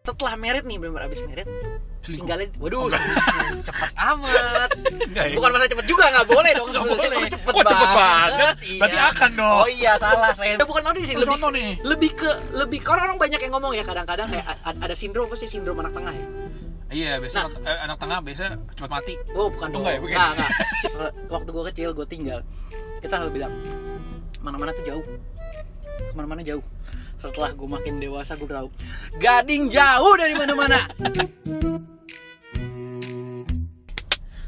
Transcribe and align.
setelah 0.00 0.34
merit 0.34 0.64
nih 0.64 0.76
benar 0.76 1.06
abis 1.06 1.22
merit 1.22 1.46
Selingkuh. 2.00 2.24
tinggalin 2.24 2.48
waduh 2.56 2.88
selingkuh. 2.88 3.62
cepet 3.62 3.90
amat 3.94 4.68
Enggak 5.06 5.24
ya? 5.26 5.34
bukan 5.36 5.48
masalah 5.52 5.70
cepet 5.70 5.86
juga 5.86 6.04
nggak 6.08 6.26
boleh 6.26 6.52
dong 6.52 6.68
Nggak 6.72 6.84
boleh. 6.88 7.06
Kok 7.12 7.30
cepet, 7.30 7.52
Kok 7.52 7.62
cepet 7.62 7.90
banget? 7.92 8.54
Iya. 8.60 8.80
Berarti 8.80 8.98
akan 9.06 9.30
dong. 9.36 9.54
oh 9.54 9.68
iya 9.68 9.92
salah 9.94 10.32
saya 10.32 10.54
bukan 10.58 10.82
audisi 10.82 11.06
sih 11.06 11.16
lebih 11.16 11.38
nih. 11.52 11.70
lebih 11.84 12.10
ke 12.16 12.30
lebih 12.52 12.80
karena 12.80 13.02
orang 13.04 13.18
banyak 13.20 13.38
yang 13.38 13.52
ngomong 13.52 13.72
ya 13.72 13.84
kadang-kadang 13.84 14.26
kayak 14.26 14.46
ada 14.64 14.94
sindrom 14.94 15.28
apa 15.28 15.36
sih 15.36 15.46
sindrom 15.46 15.76
anak 15.78 15.92
tengah 15.92 16.12
ya 16.12 16.26
Iya, 16.90 17.22
biasa 17.22 17.46
anak, 17.46 17.52
eh, 17.62 17.78
anak 17.86 17.96
tengah 18.02 18.18
biasa 18.18 18.42
cepat 18.74 18.90
mati. 18.90 19.14
Oh 19.30 19.46
bukan 19.46 19.70
Oh, 19.70 19.74
dong. 19.78 19.82
enggak 19.86 20.10
ya. 20.10 20.26
Enggak. 20.26 20.50
Se- 20.82 21.14
Waktu 21.30 21.48
gue 21.48 21.64
kecil 21.70 21.88
gue 21.94 22.02
tinggal, 22.04 22.42
kita 22.98 23.14
selalu 23.14 23.30
bilang 23.30 23.54
mana-mana 24.42 24.74
tuh 24.74 24.82
jauh, 24.82 25.04
ke 26.02 26.14
mana-mana 26.18 26.42
jauh. 26.42 26.58
Setelah 27.20 27.52
gue 27.52 27.68
makin 27.68 28.00
dewasa 28.00 28.32
gue 28.32 28.48
tahu 28.48 28.72
gading 29.20 29.68
jauh 29.68 30.14
dari 30.16 30.32
mana-mana. 30.32 30.88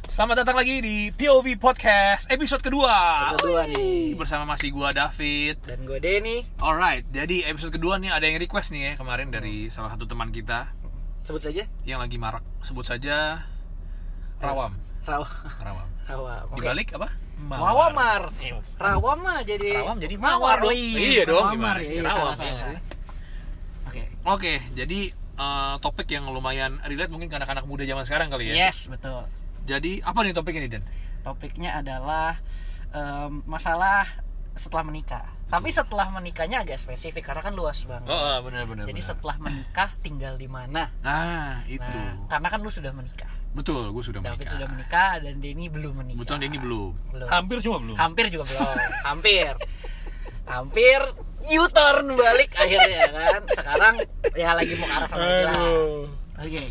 Selamat 0.08 0.44
datang 0.44 0.56
lagi 0.56 0.80
di 0.80 1.12
POV 1.12 1.60
Podcast 1.60 2.32
episode 2.32 2.64
kedua. 2.64 3.32
Kedua 3.36 3.68
nih. 3.68 4.16
Bersama 4.16 4.56
masih 4.56 4.72
gua 4.72 4.88
David. 4.92 5.60
Dan 5.68 5.84
gue 5.84 6.00
Denny. 6.00 6.48
Alright, 6.64 7.04
jadi 7.12 7.52
episode 7.52 7.76
kedua 7.76 8.00
nih 8.00 8.08
ada 8.08 8.24
yang 8.24 8.40
request 8.40 8.72
nih 8.72 8.92
ya 8.92 8.92
kemarin 8.96 9.28
dari 9.28 9.68
salah 9.68 9.92
satu 9.92 10.08
teman 10.08 10.32
kita 10.32 10.72
Sebut 11.28 11.44
saja 11.44 11.68
yang 11.84 12.00
lagi 12.00 12.16
marak. 12.16 12.42
Sebut 12.64 12.88
saja 12.88 13.44
Rawam. 14.40 14.74
Rawa. 15.04 15.28
Rawam. 15.60 15.88
Rawa. 16.12 16.34
Oke. 16.52 16.56
Dibalik 16.60 16.88
apa? 17.00 17.08
Mawamar. 17.42 18.22
Rawa 18.78 19.12
mah 19.18 19.38
jadi 19.42 19.82
Rawam 19.82 19.96
jadi 19.98 20.14
mawar. 20.20 20.62
mawar. 20.62 20.68
Oh, 20.68 20.74
iya 20.74 21.22
dong, 21.26 21.42
Mawar, 21.42 21.54
gimana 21.56 21.80
iya, 21.82 21.90
iya, 21.90 22.02
Rawam, 22.06 22.36
iya 22.38 22.52
sih? 22.62 22.78
Oke. 23.88 24.02
Oke, 24.22 24.52
jadi 24.76 25.00
eh, 25.16 25.74
topik 25.82 26.08
yang 26.12 26.28
lumayan 26.30 26.78
relate 26.86 27.10
mungkin 27.10 27.26
ke 27.32 27.36
anak-anak 27.40 27.64
muda 27.66 27.82
zaman 27.82 28.04
sekarang 28.06 28.28
kali 28.30 28.52
ya. 28.52 28.68
Yes, 28.68 28.86
betul. 28.86 29.26
Jadi 29.66 30.02
apa 30.02 30.18
nih 30.22 30.34
topik 30.34 30.54
ini 30.58 30.68
Dan? 30.70 30.82
topiknya 31.22 31.78
adalah 31.78 32.34
em, 32.90 33.46
masalah 33.46 34.06
setelah 34.58 34.84
menikah. 34.90 35.22
Tapi 35.46 35.68
setelah 35.68 36.08
menikahnya 36.10 36.64
agak 36.64 36.80
spesifik 36.80 37.28
karena 37.28 37.44
kan 37.44 37.54
luas 37.54 37.84
banget. 37.84 38.08
Oh, 38.08 38.38
benar 38.42 38.64
benar. 38.66 38.84
Jadi 38.88 39.00
benar. 39.04 39.10
setelah 39.14 39.36
menikah 39.38 39.88
tinggal 40.02 40.34
di 40.34 40.48
mana? 40.48 40.88
Nah, 41.04 41.60
itu. 41.68 41.78
Nah, 41.84 42.26
karena 42.26 42.48
kan 42.50 42.58
lu 42.64 42.72
sudah 42.72 42.90
menikah. 42.90 43.30
Betul, 43.52 43.92
gue 43.92 44.02
sudah 44.02 44.20
David 44.24 44.48
menikah. 44.48 44.52
sudah 44.56 44.68
menikah 44.72 45.10
dan 45.20 45.34
Denny 45.44 45.66
belum 45.68 45.92
menikah. 46.00 46.16
Kebetulan 46.24 46.42
ini 46.48 46.58
belum. 46.58 46.92
Belum. 47.12 47.28
Hampir 47.28 47.56
cuma 47.60 47.76
belum. 47.84 47.96
Hampir 48.00 48.24
juga 48.32 48.44
belum. 48.48 48.76
Hampir. 49.04 49.52
Hampir 50.48 51.00
U-turn 51.42 52.06
balik 52.14 52.50
akhirnya 52.54 53.06
kan. 53.10 53.40
Sekarang 53.50 53.94
ya 54.32 54.54
lagi 54.54 54.72
mau 54.78 54.86
ke 54.86 54.94
arah 54.94 55.08
sana 55.10 55.24
lah. 55.26 55.52
Aduh. 55.52 56.06
Oke. 56.38 56.64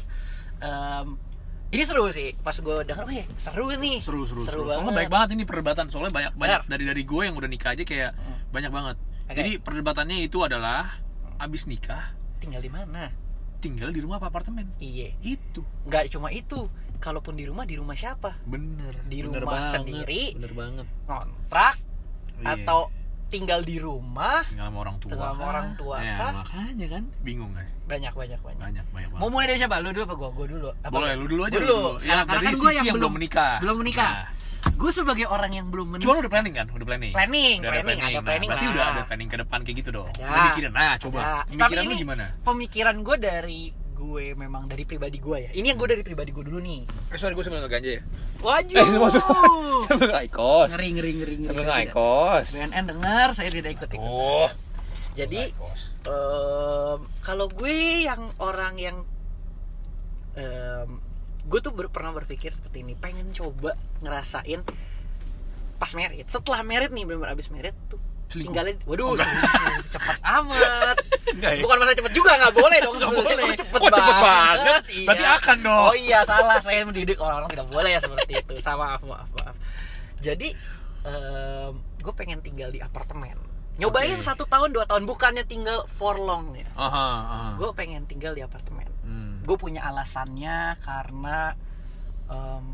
Em, 0.61 1.07
ini 1.75 1.83
seru 1.83 2.07
sih. 2.09 2.33
Pas 2.39 2.55
gue 2.55 2.77
denger, 2.87 3.03
oh 3.03 3.13
ya 3.13 3.25
seru 3.35 3.67
nih. 3.75 3.99
Seru 3.99 4.23
seru 4.23 4.47
seru. 4.47 4.63
banget. 4.65 4.79
Soalnya 4.79 4.93
baik 4.95 5.11
banget 5.11 5.29
ini 5.35 5.43
perdebatan. 5.43 5.85
Soalnya 5.91 6.11
banyak 6.15 6.33
banyak 6.39 6.61
Benar. 6.65 6.71
dari 6.71 6.83
dari 6.87 7.03
gue 7.03 7.21
yang 7.27 7.35
udah 7.35 7.49
nikah 7.51 7.75
aja 7.75 7.83
kayak 7.83 8.11
banyak 8.49 8.71
banget. 8.71 8.95
Oke. 9.27 9.35
Jadi 9.37 9.51
perdebatannya 9.59 10.17
itu 10.23 10.39
adalah 10.39 11.03
abis 11.41 11.65
nikah 11.67 12.15
Tinggal 12.41 12.61
di 12.65 12.71
mana? 12.73 13.13
Tinggal 13.61 13.89
di 13.89 13.99
rumah 13.99 14.17
apa 14.17 14.27
apartemen. 14.27 14.65
Iya. 14.77 15.13
Itu 15.21 15.61
nggak 15.85 16.09
cuma 16.09 16.27
itu 16.29 16.65
kalaupun 16.97 17.33
di 17.33 17.45
rumah 17.45 17.63
di 17.63 17.75
rumah 17.75 17.93
siapa 17.93 18.37
bener. 18.43 18.93
Di 19.03 19.21
Bener 19.21 19.39
rumah 19.39 19.53
banget, 19.55 19.73
sendiri. 19.75 20.23
Bener 20.35 20.51
banget. 20.51 20.87
ngontrak 21.05 21.75
Iya. 22.35 22.57
atau 22.57 22.89
tinggal 23.27 23.61
di 23.61 23.77
rumah 23.77 24.43
tinggal 24.43 24.67
sama 24.67 24.79
orang 24.81 24.95
tua. 24.97 25.09
Tinggal 25.09 25.29
sama 25.29 25.39
kah? 25.39 25.51
orang 25.51 25.69
tua 25.73 25.95
Ya, 25.97 26.15
kah? 26.15 26.31
makanya 26.35 26.87
kan 26.89 27.03
bingung 27.21 27.51
guys. 27.51 27.71
banyak 27.85 28.11
banyak 28.11 28.39
banyak 28.39 28.59
Banyak 28.59 28.85
banyak 28.87 29.09
banget. 29.09 29.21
mau 29.21 29.29
mulai 29.29 29.45
dari 29.45 29.59
siapa 29.59 29.77
lu 29.77 29.89
dulu 29.89 30.03
apa 30.03 30.15
gua 30.15 30.29
gua 30.31 30.45
dulu 30.47 30.67
apa 30.73 30.91
Boleh, 30.91 31.11
lu 31.15 31.25
dulu 31.27 31.41
aja, 31.41 31.51
Gua 31.51 31.61
dulu 31.61 31.71
dulu. 31.71 31.89
Sekarang, 31.95 32.17
Ya, 32.17 32.27
karena 32.27 32.41
kan 32.43 32.53
gua 32.55 32.71
yang 32.71 32.83
yang 32.83 32.95
belum 32.97 33.11
menikah. 33.13 33.53
belum 33.59 33.77
menikah 33.77 34.11
Nah. 34.11 34.25
Gue 34.81 34.91
sebagai 34.91 35.25
orang 35.25 35.51
yang 35.53 35.67
belum 35.67 35.87
menikah 35.91 36.05
Cuma 36.07 36.19
udah 36.19 36.31
planning 36.31 36.53
kan? 36.53 36.67
Udah 36.67 36.83
planning. 36.83 37.11
Planning, 37.11 37.57
Udah 37.59 37.71
planning, 37.71 37.99
ada 37.99 38.09
Nah, 38.11 38.23
planning 38.23 38.49
berarti 38.49 38.65
lah. 38.65 38.73
udah 38.73 38.85
ada 38.87 39.01
planning 39.05 39.29
ke 39.29 39.37
depan 39.37 39.59
kayak 39.61 39.77
gitu 39.77 39.89
dong. 39.91 40.09
Ada. 40.11 40.25
Udah 40.25 40.41
mikirin. 40.49 40.71
Nah, 40.71 40.93
coba. 40.97 41.19
Ya, 41.19 41.29
Pemikiran 41.45 41.61
tapi 41.61 41.73
lu 41.75 41.81
ini 41.83 41.95
gimana? 41.95 42.25
pemikiran 42.41 42.95
gue 42.99 43.17
dari 43.17 43.61
gue 43.93 44.25
memang 44.33 44.65
dari 44.65 44.81
pribadi 44.81 45.21
gue 45.21 45.37
ya 45.39 45.51
ini 45.53 45.69
yang 45.69 45.77
gue 45.77 45.85
dari 45.87 46.01
pribadi 46.01 46.33
gue 46.33 46.41
dulu 46.41 46.57
nih 46.57 46.89
Eh, 47.07 47.21
sorry 47.21 47.37
gue 47.37 47.45
sebelum 47.45 47.69
ganja 47.69 47.91
ya. 47.95 48.01
wajib 48.39 48.73
Eh, 48.73 48.85
sebelum 48.87 49.13
sebelum 49.85 50.13
Aikos. 50.17 50.67
ngeri 50.73 50.89
ngeri 50.91 51.11
ngeri 51.13 51.35
ngeri 51.45 51.69
Aikos. 51.85 52.47
BNN 52.51 52.85
dengar 52.87 53.27
saya 53.31 53.47
tidak 53.47 53.77
ikut 53.77 53.89
ikut 53.91 54.01
Oh. 54.01 54.49
jadi 55.13 55.53
em, 56.03 56.99
kalau 57.21 57.45
gue 57.47 57.77
yang 58.01 58.33
orang 58.39 58.73
yang 58.75 58.97
em, 60.33 60.97
gue 61.43 61.59
tuh 61.59 61.69
ber- 61.69 61.89
pernah 61.89 62.11
berpikir 62.11 62.49
seperti 62.49 62.81
ini 62.81 62.93
pengen 62.93 63.29
coba 63.29 63.73
ngerasain 63.99 64.61
pas 65.75 65.91
merit 65.91 66.25
setelah 66.25 66.61
merit 66.61 66.89
nih 66.89 67.03
benar 67.03 67.31
abis 67.31 67.49
merit 67.49 67.73
tuh 67.87 67.97
Selingkuh. 68.27 68.53
tinggalin 68.53 68.75
waduh 68.85 69.11
selingkuh. 69.13 69.91
cepet 69.91 70.17
amat 70.21 70.95
Enggak 71.31 71.51
ya? 71.51 71.61
bukan 71.61 71.75
masalah 71.77 71.97
cepet 71.97 72.13
juga 72.13 72.31
nggak 72.33 72.53
boleh 72.53 72.77
dong 72.79 72.95
sebenarnya. 72.95 73.25
boleh. 73.25 73.43
Kok 73.43 73.49
Kok 73.51 73.59
cepet 73.59 73.81
banget? 73.91 74.83
Iya. 74.87 75.03
Berarti 75.03 75.25
akan 75.27 75.57
dong. 75.61 75.83
oh 75.83 75.95
iya 75.97 76.19
salah 76.23 76.57
saya 76.59 76.81
mendidik 76.83 77.17
orang-orang 77.17 77.49
tidak 77.49 77.67
boleh 77.67 77.89
ya 77.89 77.99
seperti 77.99 78.33
itu 78.37 78.53
sama 78.57 78.83
maaf 78.87 79.03
maaf 79.03 79.29
maaf 79.35 79.55
jadi 80.17 80.47
em, 81.01 81.71
gue 81.97 82.13
pengen 82.13 82.39
tinggal 82.39 82.69
di 82.69 82.79
apartemen 82.79 83.35
nyobain 83.73 84.13
Oke. 84.13 84.23
satu 84.23 84.45
tahun 84.45 84.69
dua 84.71 84.85
tahun 84.85 85.03
bukannya 85.03 85.43
tinggal 85.43 85.89
for 85.89 86.13
long 86.15 86.53
ya 86.53 86.67
Aha, 86.73 86.87
aha. 87.17 87.39
gue 87.57 87.69
pengen 87.73 88.05
tinggal 88.05 88.31
di 88.31 88.39
apartemen. 88.39 88.85
Gue 89.41 89.57
punya 89.57 89.81
alasannya 89.83 90.57
karena 90.79 91.55
em, 92.27 92.65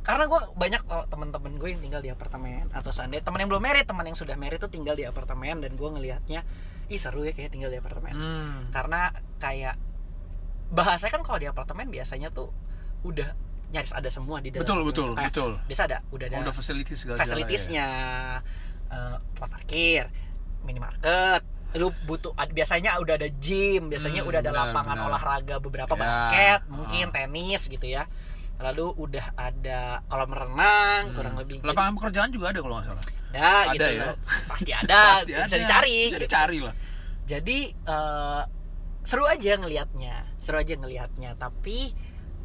karena 0.00 0.24
gue 0.24 0.40
banyak 0.54 0.82
temen-temen 1.10 1.52
gue 1.56 1.68
yang 1.68 1.82
tinggal 1.82 1.98
di 1.98 2.10
apartemen 2.10 2.70
atau 2.70 2.94
seandainya 2.94 3.26
teman 3.26 3.42
yang 3.42 3.50
belum 3.50 3.58
merit 3.60 3.84
teman 3.84 4.06
yang 4.06 4.14
sudah 4.14 4.38
merit 4.38 4.62
tuh 4.62 4.70
tinggal 4.70 4.94
di 4.94 5.02
apartemen 5.02 5.58
dan 5.58 5.74
gue 5.74 5.88
ngelihatnya 5.88 6.46
ih 6.86 7.00
seru 7.00 7.26
ya 7.26 7.34
kayak 7.34 7.50
tinggal 7.50 7.68
di 7.68 7.76
apartemen 7.76 8.14
Hmm. 8.14 8.70
karena 8.70 9.10
kayak 9.36 9.74
bahasanya 10.68 11.12
kan 11.12 11.22
kalau 11.22 11.38
di 11.38 11.46
apartemen 11.46 11.90
biasanya 11.90 12.30
tuh 12.30 12.54
udah 13.02 13.34
nyaris 13.66 13.90
ada 13.90 14.06
semua 14.06 14.38
di 14.38 14.54
dalam 14.54 14.62
Betul, 14.62 14.86
betul, 14.86 15.08
Kayak 15.14 15.34
betul. 15.34 15.52
biasa 15.66 15.82
ada 15.84 15.98
udah 16.14 16.26
ada 16.30 16.36
udah 16.38 16.54
facilities 16.54 16.98
segala 17.02 17.18
fasilitiesnya 17.18 17.86
eh, 18.86 19.16
tempat 19.34 19.50
parkir 19.50 20.06
minimarket 20.62 21.42
lu 21.74 21.90
butuh 22.02 22.30
ad- 22.32 22.50
biasanya 22.50 22.96
udah 22.96 23.14
ada 23.14 23.28
gym 23.28 23.88
biasanya 23.88 24.20
Hmm, 24.20 24.30
udah 24.30 24.40
ada 24.40 24.50
benar, 24.50 24.66
lapangan 24.70 24.96
benar. 24.96 25.08
olahraga 25.08 25.56
beberapa 25.58 25.92
Ya, 25.92 25.98
basket 25.98 26.60
mungkin 26.68 27.04
ah. 27.04 27.12
tenis 27.12 27.62
gitu 27.66 27.84
ya 27.84 28.06
lalu 28.56 28.88
udah 28.94 29.26
ada 29.34 29.80
kolam 30.04 30.30
renang 30.30 31.02
Hmm. 31.04 31.14
kurang 31.14 31.34
lebih 31.36 31.60
Jadi, 31.60 31.68
Lapangan 31.68 31.92
pekerjaan 31.94 32.30
juga 32.30 32.46
ada 32.48 32.60
kalau 32.60 32.74
nggak 32.74 32.86
salah. 32.86 33.04
ada, 33.28 33.44
Ada 33.44 33.72
gitu 33.74 33.86
ya? 33.92 34.06
pasti 34.46 34.70
ada 34.80 35.00
Pasti 35.18 35.28
bisa 35.28 35.44
ada. 35.44 35.56
dicari 35.58 35.96
Bisa 35.98 36.08
gitu. 36.08 36.24
dicari 36.24 36.58
lah. 36.60 36.74
jadi 37.26 37.58
eh, 37.68 38.42
seru 39.02 39.24
aja 39.24 39.52
ngelihatnya 39.56 40.14
seru 40.38 40.56
aja 40.56 40.74
ngelihatnya 40.74 41.30
tapi 41.34 41.92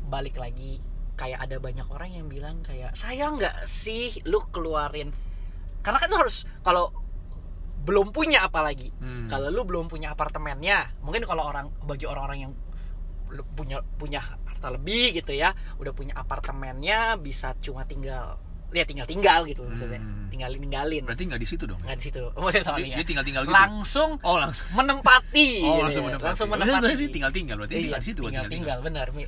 balik 0.03 0.35
lagi 0.35 0.81
kayak 1.13 1.39
ada 1.39 1.57
banyak 1.57 1.85
orang 1.85 2.11
yang 2.11 2.25
bilang 2.25 2.59
kayak 2.59 2.91
sayang 2.91 3.37
nggak 3.37 3.63
sih 3.63 4.19
lu 4.25 4.41
keluarin 4.47 5.13
karena 5.79 5.97
kan 5.97 6.09
lu 6.09 6.17
harus 6.17 6.43
kalau 6.59 6.91
belum 7.81 8.09
punya 8.09 8.43
apalagi 8.43 8.93
Hmm. 8.95 9.25
kalau 9.25 9.49
lu 9.49 9.63
belum 9.63 9.85
punya 9.87 10.11
apartemennya 10.11 10.93
mungkin 11.01 11.23
kalau 11.23 11.43
orang 11.43 11.69
bagi 11.81 12.05
orang-orang 12.05 12.39
yang 12.41 12.53
punya 13.49 13.79
punya 13.95 14.19
harta 14.19 14.69
lebih 14.69 15.15
gitu 15.15 15.31
ya 15.31 15.49
udah 15.75 15.89
punya 15.89 16.13
apartemennya 16.13 17.15
bisa 17.15 17.55
cuma 17.57 17.81
tinggal 17.83 18.37
ya 18.69 18.83
tinggal 18.83 19.03
tinggal 19.03 19.43
gitu 19.43 19.63
maksudnya 19.63 19.97
Hmm. 19.97 20.27
tinggal 20.27 20.51
ninggalin 20.51 21.03
Berarti 21.03 21.23
nggak 21.25 21.39
di 21.39 21.49
situ 21.49 21.63
dong. 21.65 21.79
nggak 21.81 21.97
di 21.97 22.05
situ 22.05 22.23
maksudnya 22.37 22.53
Dia, 22.55 22.69
sorry 22.69 22.83
ya 22.85 22.95
dia 22.95 23.05
tinggal-tinggal 23.05 23.43
gitu. 23.43 23.51
langsung 23.53 24.09
Oh, 24.21 24.37
langsung. 24.37 24.67
menempati 24.77 25.49
Oh, 25.59 25.67
gitu 25.73 25.81
langsung 25.81 26.03
ya. 26.03 26.07
menempati. 26.07 26.27
langsung 26.27 26.47
Berarti- 26.47 26.63
menempati 26.63 26.85
Berarti 26.87 27.05
tinggal-tinggal. 27.09 27.55
Berarti 27.57 27.73
Iya, 27.73 27.81
tinggal 27.83 27.99
di 27.99 28.05
situ 28.05 28.19
buat 28.19 28.31
tinggal 28.31 28.47
tinggal 28.47 28.77
benar 28.79 29.07
Mi. 29.11 29.23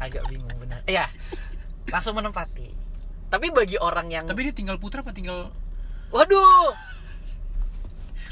agak 0.00 0.22
bingung 0.26 0.56
benar 0.56 0.80
iya 0.86 1.06
langsung 1.86 2.16
menempati 2.16 2.68
tapi 3.28 3.46
bagi 3.50 3.76
orang 3.76 4.08
yang 4.08 4.24
Tapi 4.24 4.40
dia 4.42 4.54
tinggal 4.56 4.74
putra 4.76 5.04
apa 5.04 5.12
tinggal 5.12 5.52
waduh 6.08 6.72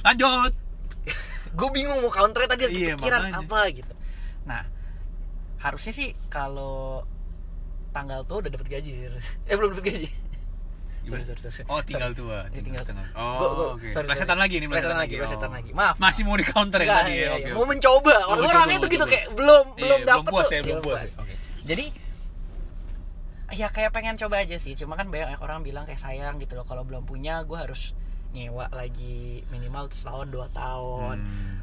lanjut? 0.00 0.52
gue 1.48 1.68
bingung 1.70 1.98
mau 1.98 2.08
counter 2.08 2.44
tadi 2.44 2.64
Iya, 2.66 2.94
kepikiran 2.94 3.20
makanya. 3.26 3.40
apa 3.42 3.60
gitu 3.72 3.92
nah 4.44 4.62
harusnya 5.58 5.90
sih 5.90 6.08
kalau 6.26 7.02
tanggal 7.90 8.22
tuh 8.22 8.40
udah 8.40 8.50
dapat 8.50 8.68
gaji 8.70 9.10
eh 9.44 9.54
belum 9.54 9.74
dapat 9.74 9.86
gaji? 9.86 10.08
Sorry, 11.02 11.24
sorry, 11.24 11.40
sorry. 11.40 11.64
Oh, 11.66 11.80
tinggal 11.80 12.12
Sorry. 12.12 12.20
tua. 12.20 12.38
Iya, 12.46 12.60
tinggal 12.60 12.84
tua. 12.84 13.00
Oh, 13.16 13.72
Gua- 13.72 13.80
sorry, 13.88 14.04
Plesetan 14.04 14.36
sorry. 14.36 14.44
lagi 14.44 14.54
nih, 14.60 14.68
Plesetan 14.68 14.98
lagi, 15.00 15.14
plesetan 15.16 15.48
Oh. 15.48 15.56
lagi. 15.56 15.70
Maaf. 15.72 15.96
Masih 15.96 16.22
mau 16.22 16.36
di 16.36 16.44
counter 16.44 16.84
Enggak, 16.84 17.00
tadi 17.00 17.08
ya. 17.08 17.16
iya, 17.16 17.24
Oke, 17.24 17.40
iya. 17.40 17.48
oke. 17.48 17.56
mau 17.56 17.64
mencoba 17.64 18.12
Mau 18.12 18.28
orang 18.28 18.28
mencoba, 18.36 18.52
orangnya 18.52 18.68
mau 18.68 18.84
tuh 18.84 18.90
gitu 18.92 19.04
kayak 19.08 19.26
belum 19.32 19.64
Iya, 19.64 19.72
belum 19.72 19.88
belum 19.96 20.00
dapet 20.04 20.28
puas 20.28 20.44
tuh 20.44 20.52
ya, 20.52 20.60
belum 20.60 20.78
puas 20.84 21.00
ya. 21.00 21.08
Oke. 21.16 21.34
jadi 21.64 21.84
ya 23.50 23.66
kayak 23.70 23.90
pengen 23.90 24.14
coba 24.16 24.36
aja 24.38 24.56
sih 24.56 24.76
cuma 24.76 24.94
kan 24.94 25.08
banyak 25.08 25.40
orang 25.40 25.64
bilang 25.64 25.82
kayak 25.82 25.96
sayang 25.96 26.36
gitu 26.36 26.52
loh 26.52 26.62
kalau 26.62 26.84
belum 26.84 27.02
punya 27.02 27.40
gue 27.42 27.56
harus 27.56 27.96
nyewa 28.30 28.68
lagi 28.70 29.42
minimal 29.48 29.88
setahun 29.88 30.28
dua 30.28 30.46
tahun 30.52 31.18
Hmm. 31.18 31.56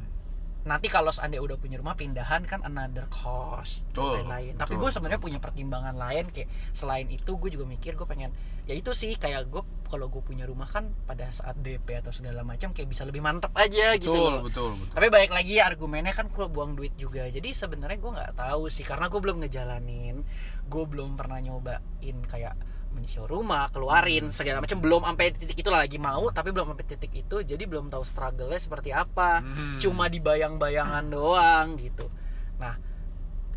nanti 0.66 0.90
kalau 0.90 1.14
seandainya 1.14 1.46
udah 1.46 1.58
punya 1.62 1.78
rumah 1.78 1.94
pindahan 1.94 2.42
kan 2.42 2.58
another 2.66 3.06
cost 3.06 3.86
Betul, 3.94 4.26
lain 4.26 4.58
tapi 4.58 4.74
betul. 4.74 4.82
gue 4.82 4.90
sebenarnya 4.98 5.22
punya 5.22 5.38
pertimbangan 5.38 5.94
lain 5.94 6.26
kayak 6.34 6.50
selain 6.74 7.06
itu 7.06 7.38
gue 7.38 7.54
juga 7.54 7.70
mikir 7.70 7.94
gue 7.94 8.02
pengen 8.02 8.34
ya 8.66 8.74
itu 8.74 8.90
sih 8.90 9.14
kayak 9.14 9.46
gue 9.46 9.62
kalau 9.86 10.10
gue 10.10 10.18
punya 10.26 10.42
rumah 10.42 10.66
kan 10.66 10.90
pada 11.06 11.30
saat 11.30 11.54
DP 11.62 12.02
atau 12.02 12.10
segala 12.10 12.42
macam 12.42 12.74
kayak 12.74 12.90
bisa 12.90 13.06
lebih 13.06 13.22
mantep 13.22 13.54
aja 13.54 13.94
gitu 13.94 14.10
betul, 14.10 14.26
loh 14.26 14.42
betul, 14.42 14.70
betul. 14.74 14.90
tapi 14.90 15.06
balik 15.06 15.30
lagi 15.30 15.54
argumennya 15.62 16.10
kan 16.10 16.26
gue 16.34 16.46
buang 16.50 16.74
duit 16.74 16.98
juga 16.98 17.30
jadi 17.30 17.46
sebenarnya 17.46 18.02
gue 18.02 18.10
nggak 18.18 18.34
tahu 18.34 18.66
sih 18.66 18.82
karena 18.82 19.06
gue 19.06 19.20
belum 19.22 19.46
ngejalanin 19.46 20.26
gue 20.66 20.84
belum 20.90 21.14
pernah 21.14 21.38
nyobain 21.38 22.18
kayak 22.26 22.58
menyisir 22.96 23.28
rumah 23.28 23.68
keluarin 23.68 24.32
segala 24.32 24.64
macam 24.64 24.80
belum 24.80 25.04
sampai 25.04 25.36
titik 25.36 25.60
itu 25.60 25.68
lagi 25.68 26.00
mau 26.00 26.32
tapi 26.32 26.50
belum 26.56 26.72
sampai 26.72 26.86
titik 26.88 27.12
itu 27.12 27.36
jadi 27.44 27.68
belum 27.68 27.92
tahu 27.92 28.00
struggle-nya 28.00 28.56
seperti 28.56 28.96
apa 28.96 29.44
Hmm. 29.44 29.76
cuma 29.76 30.08
di 30.08 30.18
bayang-bayangan 30.18 31.04
doang 31.06 31.76
gitu 31.76 32.08
nah 32.56 32.80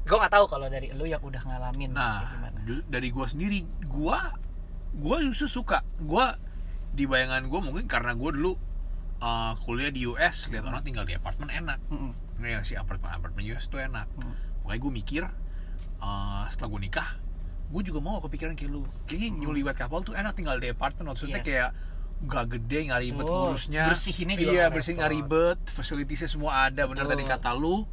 gue 0.03 0.17
nggak 0.19 0.33
tahu 0.35 0.45
kalau 0.51 0.67
dari 0.67 0.91
lu 0.91 1.07
yang 1.07 1.23
udah 1.23 1.39
ngalamin 1.47 1.95
Nah, 1.95 2.27
gimana 2.27 2.59
dari 2.85 3.09
gua 3.09 3.25
sendiri, 3.25 3.65
gua 3.85 4.35
gua 4.93 5.17
justru 5.21 5.49
suka. 5.49 5.81
Gua 5.97 6.37
di 6.93 7.05
bayangan 7.05 7.45
gua 7.49 7.61
mungkin 7.61 7.85
karena 7.89 8.13
gua 8.13 8.29
dulu 8.33 8.53
uh, 9.21 9.53
kuliah 9.65 9.89
di 9.89 10.05
US, 10.05 10.49
lihat 10.49 10.65
orang 10.65 10.81
tinggal 10.85 11.05
di 11.05 11.13
apartemen 11.17 11.49
enak. 11.49 11.79
Mm-mm. 11.89 12.13
Nah, 12.41 12.47
ya 12.49 12.59
si 12.61 12.73
apartemen 12.77 13.13
apartemen 13.13 13.45
US 13.53 13.69
tuh 13.69 13.81
enak. 13.81 14.05
Hmm. 14.17 14.33
Makanya 14.65 14.79
gue 14.81 14.91
mikir 14.93 15.23
uh, 15.99 16.43
setelah 16.49 16.69
gue 16.77 16.81
nikah, 16.89 17.09
gue 17.69 17.81
juga 17.83 17.99
mau 17.99 18.17
kepikiran 18.19 18.53
kayak 18.53 18.71
lu. 18.71 18.81
Kayaknya 19.05 19.29
newlywed 19.37 19.75
couple 19.75 20.01
tuh 20.03 20.13
enak 20.13 20.33
tinggal 20.33 20.57
di 20.57 20.67
apartemen. 20.67 21.13
Maksudnya 21.13 21.37
Yes. 21.37 21.45
kayak 21.45 21.69
gak 22.21 22.45
gede, 22.49 22.79
nggak 22.85 23.01
ribet 23.01 23.23
Betul. 23.23 23.39
ngurusnya. 23.47 23.83
Bersihinnya 23.87 24.35
juga 24.35 24.51
Iya, 24.51 24.65
bersih 24.67 24.93
nggak 24.93 25.07
repot. 25.07 25.19
ribet. 25.23 25.59
Facilitiesnya 25.69 26.27
semua 26.27 26.51
ada. 26.65 26.83
Bener 26.83 27.05
Betul. 27.05 27.13
tadi 27.15 27.23
kata 27.25 27.51
lu. 27.53 27.85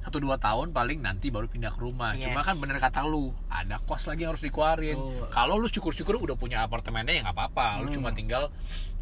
Satu 0.00 0.16
dua 0.16 0.36
tahun 0.36 0.72
paling 0.72 0.98
nanti 0.98 1.28
baru 1.28 1.44
pindah 1.44 1.70
ke 1.70 1.78
rumah. 1.78 2.12
Cuma 2.14 2.40
Yes. 2.40 2.46
kan 2.46 2.56
bener 2.56 2.76
kata 2.78 3.04
lu, 3.04 3.30
ada 3.46 3.78
kos 3.80 4.04
lagi 4.04 4.24
yang 4.24 4.32
harus 4.32 4.40
dikeluarin. 4.40 4.96
Kalau 5.28 5.54
lu 5.54 5.66
syukur-syukur 5.66 6.16
udah 6.16 6.34
punya 6.34 6.60
apartemennya 6.60 7.12
ya 7.12 7.22
nggak 7.22 7.36
apa-apa. 7.36 7.80
Lu 7.80 7.88
Hmm. 7.88 7.94
cuma 7.94 8.08
tinggal 8.10 8.48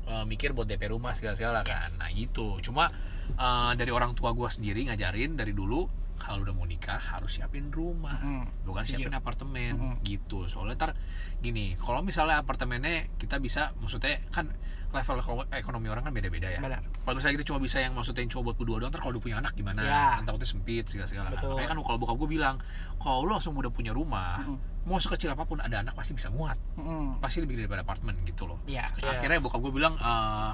uh, 0.04 0.24
mikir 0.24 0.50
buat 0.50 0.64
DP 0.64 0.90
rumah 0.90 1.12
segala-segala 1.12 1.62
Yes. 1.62 1.68
kan. 1.68 1.90
Nah 1.96 2.08
gitu. 2.10 2.58
Cuma 2.60 2.90
uh, 3.34 3.72
dari 3.72 3.88
orang 3.88 4.12
tua 4.12 4.32
gue 4.32 4.48
sendiri 4.48 4.84
ngajarin 4.84 5.34
dari 5.34 5.52
dulu 5.52 5.86
kalau 6.18 6.42
udah 6.42 6.52
mau 6.52 6.62
nikah 6.62 6.98
harus 6.98 7.32
siapin 7.32 7.70
rumah, 7.70 8.18
Mm. 8.18 8.44
bukan 8.62 8.84
siapin 8.84 9.10
apartemen 9.10 9.72
Mm-mm. 9.72 9.94
gitu. 10.02 10.44
Soalnya 10.44 10.74
ntar 10.76 10.90
gini, 11.38 11.74
kalau 11.76 12.02
misalnya 12.02 12.38
apartemennya 12.38 13.08
kita 13.16 13.38
bisa, 13.38 13.72
maksudnya 13.76 14.20
kan 14.28 14.50
level 14.88 15.16
eko- 15.18 15.48
ekonomi 15.50 15.86
orang 15.86 16.00
kan 16.00 16.10
beda-beda 16.10 16.48
ya. 16.48 16.60
Kalau 16.98 17.14
misalnya 17.14 17.36
kita 17.36 17.46
cuma 17.46 17.60
bisa 17.60 17.76
yang 17.76 17.92
maksudnya 17.92 18.20
yang 18.20 18.30
cuma 18.30 18.42
buat 18.46 18.56
berdua 18.56 18.76
doang, 18.78 18.88
ntar 18.88 18.98
kalau 18.98 19.12
udah 19.12 19.22
punya 19.22 19.36
anak 19.36 19.52
gimana? 19.52 19.80
Ya. 19.80 20.16
Kan 20.16 20.24
takutnya 20.24 20.48
sempit 20.48 20.84
segala-segala. 20.84 21.28
Kan. 21.30 21.44
Makanya 21.46 21.68
kan 21.68 21.78
kalau 21.78 21.98
bokap 21.98 22.16
gue 22.18 22.28
bilang, 22.30 22.56
kalau 22.96 23.22
lo 23.22 23.32
langsung 23.32 23.52
udah 23.54 23.68
punya 23.68 23.92
rumah, 23.92 24.40
Mm. 24.42 24.56
mau 24.84 24.96
sekecil 24.96 25.28
apa 25.28 25.44
pun 25.44 25.60
ada 25.60 25.78
anak 25.78 25.92
pasti 25.92 26.12
bisa 26.12 26.28
muat, 26.28 26.56
Mm-mm. 26.74 27.20
pasti 27.20 27.38
lebih 27.38 27.56
daripada 27.58 27.80
apartemen 27.82 28.16
gitu 28.24 28.44
loh 28.44 28.56
Iya. 28.64 28.88
akhirnya 28.98 29.36
bokap 29.38 29.60
gue 29.60 29.72
bilang 29.74 29.94
eh 29.94 30.52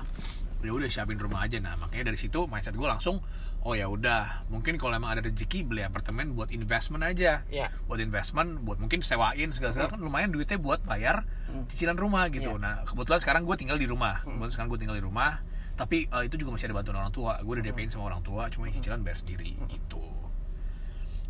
ya 0.65 0.73
udah 0.73 0.89
siapin 0.89 1.17
rumah 1.17 1.45
aja. 1.45 1.57
Nah 1.59 1.77
makanya 1.77 2.09
dari 2.09 2.17
situ 2.17 2.45
mindset 2.45 2.73
gue 2.73 2.85
langsung 2.85 3.21
oh 3.61 3.73
ya 3.73 3.89
udah 3.89 4.45
mungkin 4.49 4.77
kalau 4.77 4.93
emang 4.93 5.09
ada 5.11 5.23
rezeki 5.23 5.65
beli 5.65 5.81
apartemen 5.81 6.33
buat 6.33 6.49
investment 6.51 7.01
aja. 7.01 7.45
Iya. 7.49 7.69
buat 7.85 7.97
investment 7.99 8.61
buat 8.61 8.77
mungkin 8.77 9.01
sewain 9.01 9.49
segala 9.51 9.73
segala. 9.73 9.89
Kan 9.89 10.01
lumayan 10.01 10.29
duitnya 10.29 10.57
buat 10.57 10.81
bayar 10.83 11.25
Hmm. 11.45 11.69
cicilan 11.69 11.95
rumah 11.95 12.27
gitu. 12.29 12.51
Iya. 12.51 12.59
nah 12.59 12.75
kebetulan 12.83 13.21
sekarang 13.21 13.43
gue 13.45 13.57
tinggal 13.57 13.77
di 13.77 13.87
rumah. 13.87 14.21
Hmm. 14.21 14.37
kebetulan 14.37 14.53
sekarang 14.53 14.69
gue 14.69 14.81
tinggal 14.81 14.97
di 14.97 15.05
rumah. 15.05 15.33
Tapi 15.75 16.07
eh, 16.07 16.23
itu 16.25 16.35
juga 16.37 16.51
masih 16.53 16.67
ada 16.69 16.77
bantuan 16.77 16.97
orang 16.99 17.11
tua. 17.11 17.39
Gue 17.41 17.53
udah 17.57 17.65
Hmm. 17.65 17.73
DP-in 17.73 17.91
sama 17.91 18.05
orang 18.07 18.23
tua 18.23 18.47
cuma 18.49 18.69
cicilan 18.69 19.01
bayar 19.01 19.17
sendiri 19.17 19.57
gitu. 19.67 20.03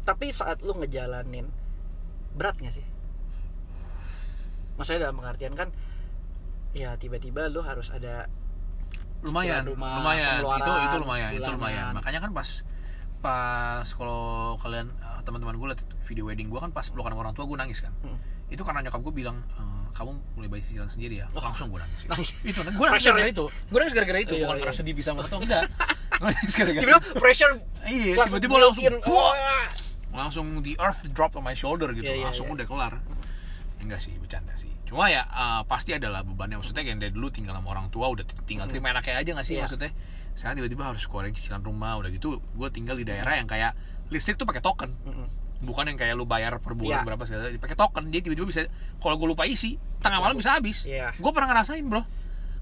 Tapi 0.02 0.28
saat 0.30 0.60
lu 0.60 0.74
ngejalanin 0.74 1.48
berat 2.34 2.58
gak 2.58 2.74
sih? 2.74 2.84
Maksudnya 4.74 5.06
dalam 5.08 5.16
pengertian 5.16 5.54
kan 5.54 5.68
ya 6.74 6.98
tiba-tiba 6.98 7.46
lu 7.46 7.62
harus 7.62 7.88
ada 7.88 8.26
lumayan 9.24 9.62
rumah, 9.64 9.92
lumayan. 10.00 10.40
Itu 10.44 10.72
itu 10.72 10.96
lumayan 11.00 11.30
itu 11.32 11.50
lumayan. 11.50 11.92
Makanya 11.96 12.20
kan 12.20 12.30
pas 12.36 12.48
pas 13.24 13.88
kalau 13.96 14.54
kalian 14.60 14.92
eh, 15.00 15.20
teman-teman 15.24 15.56
gue 15.56 15.68
liat 15.72 15.80
video 16.04 16.28
wedding 16.28 16.52
gue 16.52 16.60
kan 16.60 16.68
pas 16.68 16.84
pelukan 16.84 17.16
orang 17.16 17.32
tua 17.32 17.48
gue 17.48 17.56
nangis 17.56 17.80
kan. 17.80 17.92
Hmm. 18.04 18.20
itu 18.52 18.60
karena 18.60 18.84
nyokap 18.84 19.00
gue 19.00 19.24
bilang 19.24 19.40
"Eh, 19.56 19.84
kamu 19.96 20.12
mulai 20.36 20.48
bayar 20.52 20.62
cicilan 20.68 20.90
sendiri 20.92 21.24
ya. 21.24 21.26
Oh. 21.32 21.40
langsung 21.40 21.72
gue 21.72 21.80
nangis. 21.80 22.04
Nangis. 22.04 22.30
itu 22.44 22.60
gue 22.60 22.86
nangis 22.86 23.04
gara-gara 23.08 23.30
itu. 23.32 23.44
Gue 23.48 23.78
nangis 23.80 23.94
gara-gara 23.96 24.20
itu 24.20 24.34
bukan 24.36 24.54
iya. 24.54 24.62
karena 24.62 24.74
sedih 24.76 24.94
bisa 24.94 25.10
atau 25.16 25.40
enggak. 25.44 25.64
Nangis 26.20 26.54
gara-gara 26.54 26.82
tiba-tiba 26.84 27.16
pressure 27.16 27.52
iya 27.88 28.12
tiba-tiba 28.28 28.54
langsung 28.60 28.84
langsung 30.14 30.46
the 30.62 30.78
earth 30.78 31.02
drop 31.16 31.34
on 31.34 31.42
my 31.42 31.56
shoulder 31.56 31.90
gitu. 31.96 32.06
Iya, 32.06 32.14
iya, 32.20 32.24
langsung 32.30 32.46
udah 32.52 32.66
kelar 32.68 32.94
enggak 33.84 34.00
sih 34.00 34.16
bercanda 34.16 34.56
sih. 34.56 34.72
Cuma 34.84 35.06
ya 35.06 35.22
eh, 35.22 35.62
pasti 35.64 35.92
adalah 35.92 36.20
bebannya. 36.20 36.56
Maksudnya 36.56 36.82
kayak 36.82 36.98
dari 36.98 37.12
dulu 37.12 37.28
tinggal 37.28 37.54
sama 37.54 37.68
orang 37.70 37.88
tua 37.88 38.08
udah 38.08 38.24
tinggal 38.44 38.64
terima 38.66 38.90
enaknya 38.90 39.14
aja 39.16 39.30
nggak 39.32 39.46
sih 39.46 39.54
Iya. 39.54 39.68
maksudnya? 39.68 39.90
Sekarang 40.34 40.58
tiba-tiba 40.58 40.82
harus 40.84 41.04
keluarin 41.04 41.30
cicilan 41.30 41.60
rumah 41.60 41.94
udah 41.96 42.10
gitu 42.10 42.36
gue 42.40 42.68
tinggal 42.68 42.96
di 42.96 43.04
daerah 43.04 43.36
yang 43.36 43.46
kayak 43.46 43.76
listrik 44.08 44.34
tuh 44.34 44.44
pakai 44.44 44.60
token. 44.60 44.90
Mm-mm. 45.04 45.28
bukan 45.64 45.88
yang 45.88 45.96
kayak 45.96 46.12
lu 46.12 46.28
bayar 46.28 46.60
per 46.60 46.76
bulan 46.76 47.00
Iya. 47.00 47.06
berapa 47.06 47.22
segala 47.24 47.48
pakai 47.56 47.76
token. 47.78 48.10
Dia 48.10 48.20
tiba-tiba 48.20 48.44
bisa 48.44 48.60
kalau 48.98 49.16
gue 49.16 49.28
lupa 49.30 49.46
isi 49.46 49.78
tengah 50.00 50.20
malam 50.20 50.36
bisa 50.36 50.52
habis. 50.52 50.84
Iya. 50.84 51.14
gue 51.14 51.30
pernah 51.32 51.48
ngerasain 51.48 51.84
bro. 51.84 52.02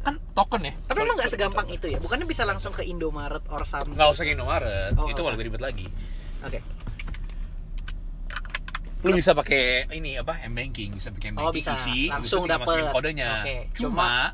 Kan 0.02 0.18
token 0.34 0.62
ya? 0.62 0.74
Tapi 0.86 0.98
emang 1.00 1.14
nggak 1.14 1.30
segampang 1.30 1.66
itu 1.66 1.86
ya? 1.86 1.98
Bukannya 1.98 2.26
bisa 2.26 2.42
langsung 2.42 2.70
ke 2.70 2.82
Indomaret 2.82 3.42
or 3.50 3.62
something? 3.62 3.94
Nggak 3.94 4.08
usah 4.12 4.22
ke 4.22 4.34
Indomaret. 4.34 4.94
Oh, 4.94 5.06
itu 5.10 5.18
lebih 5.18 5.46
ribet 5.50 5.62
lagi. 5.62 5.86
Oke 6.42 6.58
lu 9.02 9.10
bisa 9.12 9.30
pakai 9.32 9.90
ini 9.90 10.14
apa 10.14 10.38
m 10.42 10.52
banking 10.52 10.94
bisa 10.94 11.10
pakai 11.10 11.30
m 11.30 11.36
Oh, 11.36 11.50
banking 11.50 11.58
bisa. 11.58 11.74
isi 11.76 12.06
Langsung 12.06 12.46
dapet. 12.46 12.86
kodenya. 12.88 13.42
Oke, 13.42 13.56
cuma, 13.74 14.30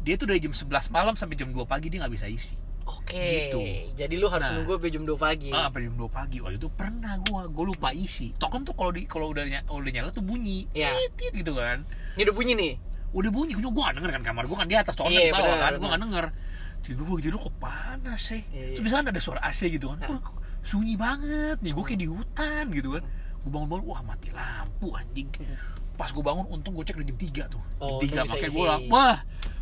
dia 0.00 0.14
tuh 0.14 0.26
dari 0.26 0.38
jam 0.38 0.50
11 0.50 0.66
malam 0.90 1.14
sampai 1.14 1.34
jam 1.34 1.48
2 1.48 1.62
pagi 1.64 1.86
dia 1.88 2.02
nggak 2.02 2.12
bisa 2.12 2.26
isi. 2.26 2.58
Oke 2.84 3.48
Gitu. 3.48 3.60
jadi 3.96 4.12
lu 4.14 4.28
harus 4.28 4.44
Nah. 4.44 4.60
nunggu 4.60 4.76
sampai 4.76 4.90
jam 4.90 5.02
2 5.02 5.16
pagi. 5.16 5.48
Ah, 5.48 5.66
sampai 5.66 5.86
jam 5.86 5.94
2 5.96 6.10
pagi. 6.10 6.36
Waktu 6.38 6.56
itu 6.58 6.68
pernah 6.68 7.16
gua 7.22 7.46
gua 7.46 7.64
lupa 7.66 7.88
isi. 7.90 8.34
Token 8.34 8.60
tuh 8.62 8.74
kalau 8.74 8.92
di 8.92 9.06
kalau 9.06 9.30
udah 9.30 9.40
ny- 9.42 9.64
udah 9.64 9.90
nyala 9.90 10.10
tuh 10.10 10.20
bunyi. 10.20 10.68
Iya. 10.70 10.92
Tit, 11.14 11.32
gitu 11.32 11.54
kan. 11.54 11.86
Ini 12.14 12.28
udah 12.28 12.34
bunyi 12.34 12.52
nih? 12.52 12.72
Udah 13.14 13.30
bunyi. 13.30 13.52
Gua 13.54 13.70
gua 13.70 13.86
denger 13.90 14.10
kan 14.12 14.22
kamar 14.26 14.44
gua 14.44 14.58
kan 14.58 14.68
di 14.68 14.76
atas 14.76 14.92
token 14.92 15.14
Iya, 15.14 15.30
di 15.30 15.32
bawah 15.32 15.56
kan. 15.56 15.72
Gua 15.78 15.88
nggak 15.88 16.02
denger. 16.02 16.26
Tidur 16.84 17.04
gua 17.06 17.16
tidur 17.16 17.38
kok 17.40 17.54
panas 17.56 18.20
sih? 18.20 18.42
Iya, 18.52 18.60
iya. 18.60 18.74
terus 18.76 18.84
di 18.84 18.92
sana 18.92 19.08
ada 19.08 19.20
suara 19.22 19.40
AC 19.40 19.70
gitu 19.70 19.88
kan. 19.88 19.98
Ah. 20.04 20.20
Kok 20.20 20.34
sunyi 20.60 20.94
banget 20.94 21.56
nih. 21.64 21.72
Gua 21.72 21.84
kayak 21.86 22.00
di 22.02 22.08
hutan 22.10 22.64
gitu 22.68 23.00
kan 23.00 23.04
gua 23.44 23.50
bangun-bangun 23.52 23.84
wah 23.84 24.00
mati 24.02 24.28
lampu 24.30 24.88
anjing. 24.90 25.28
Pas 25.94 26.10
gua 26.10 26.24
bangun 26.24 26.46
untung 26.50 26.72
gua 26.72 26.82
cek 26.82 26.96
udah 26.96 27.06
jam 27.06 27.18
3 27.18 27.44
tuh. 27.46 27.62
Oh, 27.78 28.00
jam 28.00 28.24
3 28.24 28.24
untung 28.24 28.24
bisa 28.24 28.24
makanya 28.26 28.64
lang- 28.66 28.88
wah 28.88 29.16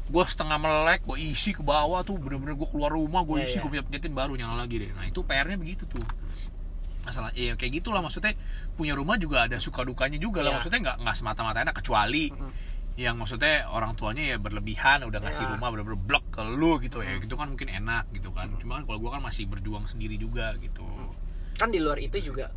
gua 0.05 0.25
setengah 0.25 0.57
melek 0.57 1.01
gua 1.03 1.17
isi 1.17 1.51
ke 1.51 1.61
bawah 1.61 2.01
tuh 2.01 2.17
bener-bener 2.17 2.55
gua 2.55 2.67
keluar 2.67 2.91
rumah 2.91 3.21
gua 3.21 3.39
Iya, 3.39 3.45
isi 3.45 3.55
iya. 3.55 3.61
gua 3.61 3.71
punya 3.71 3.85
penyetin 3.85 4.13
baru 4.13 4.33
nyala 4.33 4.57
lagi 4.57 4.77
deh. 4.79 4.91
Nah 4.91 5.05
itu 5.05 5.21
PR-nya 5.21 5.57
begitu 5.57 5.85
tuh. 5.87 6.03
Masalah 7.03 7.35
ya 7.35 7.53
kayak 7.53 7.73
gitulah 7.77 7.99
maksudnya 7.99 8.39
punya 8.73 8.95
rumah 8.95 9.17
juga 9.17 9.45
ada 9.45 9.59
suka 9.59 9.83
dukanya 9.83 10.17
juga 10.17 10.41
lah. 10.41 10.49
Iya. 10.49 10.57
maksudnya 10.57 10.81
nggak 10.81 10.97
nggak 11.03 11.17
semata-mata 11.17 11.59
enak 11.61 11.75
kecuali 11.75 12.31
Mm-mm. 12.31 12.51
yang 12.95 13.17
maksudnya 13.17 13.67
orang 13.67 13.93
tuanya 13.93 14.23
ya 14.23 14.37
berlebihan 14.39 15.03
udah 15.03 15.19
ngasih 15.19 15.43
Iya. 15.43 15.53
rumah 15.53 15.69
bener-bener 15.69 15.99
blok 15.99 16.25
ke 16.31 16.41
lu 16.41 16.79
gitu 16.79 17.03
ya. 17.03 17.13
Hmm. 17.13 17.21
gitu 17.21 17.35
kan 17.35 17.47
mungkin 17.51 17.69
enak 17.69 18.05
gitu 18.11 18.31
kan. 18.31 18.55
Cuma 18.55 18.79
kan 18.79 18.85
kalau 18.85 18.99
gua 18.99 19.11
kan 19.13 19.23
masih 19.23 19.45
berjuang 19.45 19.85
sendiri 19.85 20.15
juga 20.15 20.55
gitu. 20.57 20.87
Kan 21.53 21.69
di 21.69 21.83
luar 21.83 21.99
itu 21.99 22.17
juga 22.23 22.55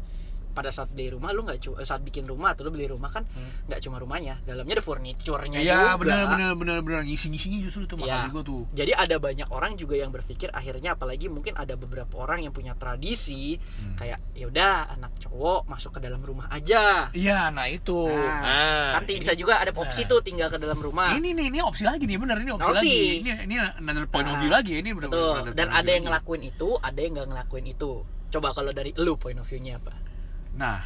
pada 0.55 0.71
saat 0.71 0.87
beli 0.87 1.11
rumah 1.11 1.29
lu 1.29 1.43
nggak 1.43 1.59
cuma 1.59 1.83
saat 1.83 1.99
bikin 1.99 2.23
rumah 2.23 2.55
atau 2.55 2.63
lu 2.63 2.71
beli 2.71 2.87
rumah 2.87 3.11
kan 3.11 3.27
Hmm. 3.27 3.51
nggak 3.67 3.79
cuma 3.81 3.99
rumahnya 3.99 4.39
dalamnya 4.41 4.73
ada 4.73 4.85
furniturnya 4.85 5.59
Iya 5.59 5.75
juga. 5.91 5.99
bener 5.99 6.23
bener 6.25 6.51
bener 6.55 6.77
bener. 6.79 6.99
Ngisi 7.03 7.27
ngisinya 7.27 7.59
justru 7.59 7.83
itu 7.83 7.95
mahal 7.95 8.07
Iya. 8.07 8.25
juga 8.29 8.39
tuh. 8.41 8.61
Jadi 8.71 8.91
ada 8.93 9.15
banyak 9.17 9.47
orang 9.49 9.71
juga 9.75 9.95
yang 9.95 10.09
berpikir 10.09 10.47
akhirnya 10.49 10.95
apalagi 10.95 11.27
mungkin 11.27 11.53
ada 11.53 11.75
beberapa 11.75 12.15
orang 12.15 12.41
yang 12.41 12.49
punya 12.49 12.71
tradisi 12.73 13.59
Hmm. 13.59 13.93
kayak 13.95 14.23
yaudah 14.33 14.87
anak 14.89 15.11
cowok 15.19 15.67
masuk 15.67 15.91
ke 15.91 15.99
dalam 15.99 16.19
rumah 16.19 16.47
aja. 16.47 17.11
Iya 17.11 17.49
nah 17.49 17.67
itu. 17.67 18.07
Nah, 18.07 18.39
nah, 18.39 18.87
kan 18.95 19.03
ini- 19.03 19.19
bisa 19.19 19.33
juga 19.33 19.59
ada 19.59 19.75
opsi 19.75 20.01
nah. 20.01 20.09
tuh 20.09 20.19
tinggal 20.21 20.47
ke 20.47 20.55
dalam 20.55 20.79
rumah. 20.79 21.11
Ini 21.11 21.35
nih 21.35 21.45
ini 21.51 21.59
opsi 21.59 21.83
lagi 21.83 22.05
nih 22.05 22.15
bener 22.15 22.39
ini 22.39 22.49
opsi, 22.49 22.63
Opsi. 22.65 22.79
lagi. 22.79 22.99
Ini 23.19 23.31
ini 23.43 23.55
another 23.59 24.05
point 24.05 24.23
of 24.23 24.33
Nah, 24.33 24.39
view 24.39 24.49
lagi 24.49 24.73
ini 24.77 24.91
betul. 24.91 25.51
dan 25.51 25.67
ada 25.69 25.89
yang 25.89 26.05
ngelakuin 26.05 26.43
itu 26.45 26.69
ada 26.77 26.95
yang 26.95 27.11
nggak 27.13 27.27
ngelakuin 27.27 27.65
itu. 27.67 27.91
Coba 28.27 28.51
kalau 28.51 28.71
dari 28.71 28.91
lu 28.95 29.15
point 29.15 29.35
of 29.35 29.45
view-nya 29.45 29.75
apa 29.77 29.91
nah 30.55 30.79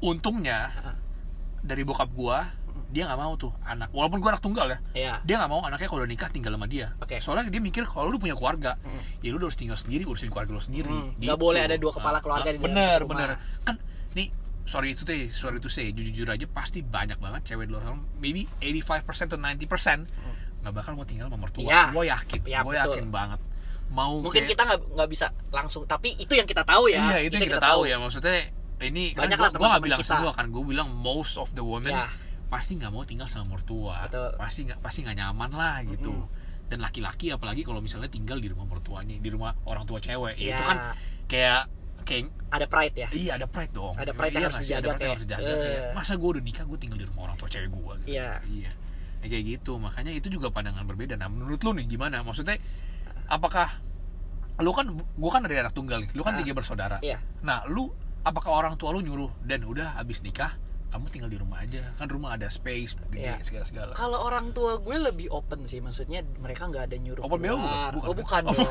untungnya 0.00 0.70
dari 1.60 1.82
bokap 1.82 2.10
gua 2.10 2.50
dia 2.90 3.06
nggak 3.06 3.16
mau 3.16 3.34
tuh 3.34 3.50
anak. 3.64 3.90
Walaupun 3.90 4.18
gua 4.18 4.30
anak 4.30 4.42
tunggal 4.42 4.66
ya 4.68 4.78
ya 4.92 5.12
dia 5.20 5.34
nggak 5.36 5.48
mau 5.48 5.62
anaknya 5.62 5.88
kalau 5.88 6.00
udah 6.00 6.10
nikah 6.10 6.28
tinggal 6.28 6.52
sama 6.52 6.66
dia. 6.66 6.94
Oke. 6.96 7.18
soalnya 7.18 7.46
dia 7.48 7.58
mikir 7.58 7.82
kalau 7.84 8.06
lu 8.06 8.18
punya 8.18 8.34
keluarga 8.34 8.76
Hmm. 8.76 9.00
ya 9.18 9.30
lu 9.30 9.40
harus 9.40 9.54
tinggal 9.54 9.74
sendiri 9.74 10.02
urusin 10.04 10.28
keluarga 10.28 10.52
lu 10.52 10.60
sendiri. 10.60 10.86
Hmm, 10.86 11.10
Gitu. 11.12 11.24
nggak 11.24 11.38
boleh 11.38 11.60
ada 11.60 11.74
dua 11.74 11.92
kepala 11.92 12.18
Ah, 12.18 12.22
keluarga 12.22 12.48
ah, 12.48 12.52
di 12.52 12.60
bener 12.60 12.98
rumah. 13.00 13.10
bener. 13.16 13.28
kan 13.62 13.74
nih 14.12 14.28
sorry 14.64 14.88
itu 14.90 15.02
teh 15.02 15.26
sorry 15.28 15.58
itu 15.58 15.68
say 15.68 15.90
jujur 15.90 16.12
jujur 16.14 16.28
aja 16.30 16.46
pasti 16.46 16.80
banyak 16.80 17.16
banget 17.16 17.40
cewek 17.44 17.66
di 17.66 17.72
luar 17.72 17.82
sana. 17.84 17.98
Maybe 18.16 18.46
85% 18.58 19.26
to 19.28 19.36
90% 19.36 20.06
nggak 20.60 20.72
bakal 20.72 20.92
mau 20.94 21.04
tinggal 21.04 21.26
sama 21.26 21.38
mertua. 21.40 21.64
Iya. 21.64 21.82
gue 21.90 22.04
yakin 22.06 22.40
Iya, 22.42 22.58
gue 22.60 22.68
betul. 22.70 22.82
yakin 22.90 23.06
banget. 23.08 23.40
Mau 23.86 24.12
mungkin 24.18 24.32
kayak- 24.40 24.50
kita 24.50 24.62
nggak 24.64 24.80
nggak 24.92 25.08
bisa 25.08 25.26
langsung 25.50 25.82
tapi 25.84 26.14
itu 26.14 26.32
yang 26.32 26.44
kita 26.44 26.62
tahu 26.62 26.88
ya. 26.88 27.00
Iya 27.10 27.18
itu 27.22 27.34
yang 27.34 27.48
kita, 27.48 27.60
tahu. 27.60 27.84
ya 27.84 27.96
maksudnya 27.96 28.48
ini 28.84 29.04
kan 29.10 29.24
Banyak 29.24 29.34
gua, 29.34 29.44
lah 29.44 29.50
gua 29.50 29.50
teman-teman 29.50 29.70
nggak 29.70 29.84
bilang 29.84 30.00
kita. 30.00 30.10
semua 30.10 30.30
kan 30.30 30.44
gue 30.46 30.62
bilang 30.64 30.88
most 30.90 31.34
of 31.34 31.48
the 31.50 31.62
women 31.62 31.90
Ya. 31.90 32.06
pasti 32.46 32.72
nggak 32.74 32.88
mau 32.88 33.02
tinggal 33.02 33.26
sama 33.26 33.44
mertua 33.50 34.04
Betul. 34.04 34.30
pasti 34.36 34.60
nggak 34.64 34.78
pasti 34.78 34.98
nggak 35.00 35.16
nyaman 35.16 35.50
lah 35.50 35.80
gitu 35.82 36.12
dan 36.64 36.78
laki-laki 36.78 37.28
apalagi 37.28 37.60
kalau 37.60 37.78
misalnya 37.78 38.06
tinggal 38.06 38.36
di 38.36 38.46
rumah 38.46 38.64
mertuanya 38.64 39.14
di 39.14 39.28
rumah 39.28 39.52
orang 39.64 39.84
tua 39.84 39.98
cewek 39.98 40.36
Ya. 40.36 40.54
itu 40.54 40.62
kan 40.62 40.78
kayak 41.24 41.62
kayak 42.02 42.24
ada 42.50 42.66
pride 42.66 42.94
ya 42.94 43.08
iya 43.10 43.32
ada 43.34 43.46
pride 43.46 43.72
dong 43.72 43.96
Ada 43.96 44.12
pride 44.12 44.30
yang 44.30 44.42
Iya 44.42 44.46
harus 44.46 44.60
dijaga 44.60 44.76
ada 44.76 44.88
pride 44.90 45.00
yang 45.00 45.12
harus 45.12 45.24
dijaga 45.24 45.44
eh. 45.46 45.56
kayak 45.58 45.82
masa 45.92 46.12
gue 46.14 46.28
udah 46.30 46.42
nikah 46.42 46.64
gue 46.64 46.78
tinggal 46.78 46.98
di 46.98 47.06
rumah 47.06 47.22
orang 47.24 47.36
tua 47.36 47.48
cewek 47.48 47.68
gue 47.68 47.92
gitu. 48.00 48.12
Iya. 48.12 48.30
iya 48.46 48.72
Ya, 49.18 49.28
kayak 49.30 49.44
gitu 49.50 49.72
makanya 49.78 50.12
itu 50.12 50.28
juga 50.28 50.48
pandangan 50.48 50.84
berbeda 50.84 51.16
nah 51.16 51.26
menurut 51.26 51.56
lu 51.58 51.72
nih 51.72 51.88
gimana 51.88 52.20
maksudnya 52.20 52.60
apakah 53.26 53.80
lu 54.56 54.70
kan 54.70 54.86
gua 55.16 55.30
kan 55.32 55.42
dari 55.42 55.58
anak 55.58 55.72
tunggal 55.72 55.98
nih 55.98 56.12
lu 56.12 56.20
kan 56.20 56.36
Ah. 56.36 56.38
tiga 56.38 56.52
bersaudara 56.52 57.00
Iya. 57.00 57.18
nah 57.40 57.64
lu 57.64 57.88
apakah 58.24 58.50
orang 58.56 58.74
tua 58.74 58.90
lu 58.90 59.00
nyuruh 59.00 59.30
dan 59.40 59.62
udah 59.62 59.94
habis 59.94 60.20
nikah 60.20 60.56
kamu 60.88 61.10
tinggal 61.10 61.26
di 61.26 61.36
rumah 61.36 61.58
aja 61.58 61.82
kan 61.94 62.06
rumah 62.06 62.38
ada 62.38 62.46
space 62.46 62.94
gede 62.94 63.18
Iya. 63.20 63.42
segala 63.42 63.64
segala 63.66 63.90
Kalau 63.92 64.22
orang 64.22 64.50
tua 64.50 64.78
gue 64.78 64.94
lebih 64.94 65.26
open 65.28 65.66
sih, 65.66 65.78
maksudnya 65.78 66.22
mereka 66.38 66.64
nggak 66.64 66.86
ada 66.86 66.96
nyuruh 66.96 67.18
Open 67.20 67.42
BO 67.42 67.58
bukan? 67.58 67.66
oh 67.66 68.14
kan? 68.14 68.14
bukan, 68.14 68.42
Oh, 68.46 68.54
dong. 68.54 68.70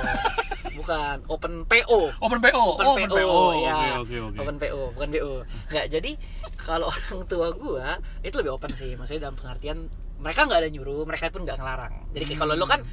bukan. 0.74 1.18
Open 1.28 1.54
PO. 1.66 2.00
open 2.18 2.40
PO 2.40 2.64
Open 2.64 2.88
oh, 2.88 2.96
PO, 2.96 3.04
open 3.04 3.10
PO 3.12 3.40
ya. 3.60 3.76
oke 3.76 3.90
oke 4.00 4.16
oke 4.24 4.38
Open 4.40 4.56
PO, 4.56 4.82
bukan 4.96 5.10
BO. 5.12 5.32
Nggak, 5.68 5.86
jadi 5.92 6.12
kalau 6.58 6.88
orang 6.96 7.20
tua 7.28 7.48
gue 7.52 7.86
itu 8.24 8.36
lebih 8.40 8.52
open 8.54 8.72
sih, 8.74 8.96
maksudnya 8.96 9.28
dalam 9.28 9.36
pengertian 9.36 9.78
mereka 10.16 10.48
nggak 10.48 10.60
ada 10.64 10.70
nyuruh, 10.72 11.04
mereka 11.04 11.28
pun 11.28 11.44
nggak 11.44 11.60
ngelarang. 11.60 11.94
Jadi 12.10 12.24
kayak 12.26 12.40
kalau 12.40 12.56
lu 12.56 12.64
kan 12.64 12.88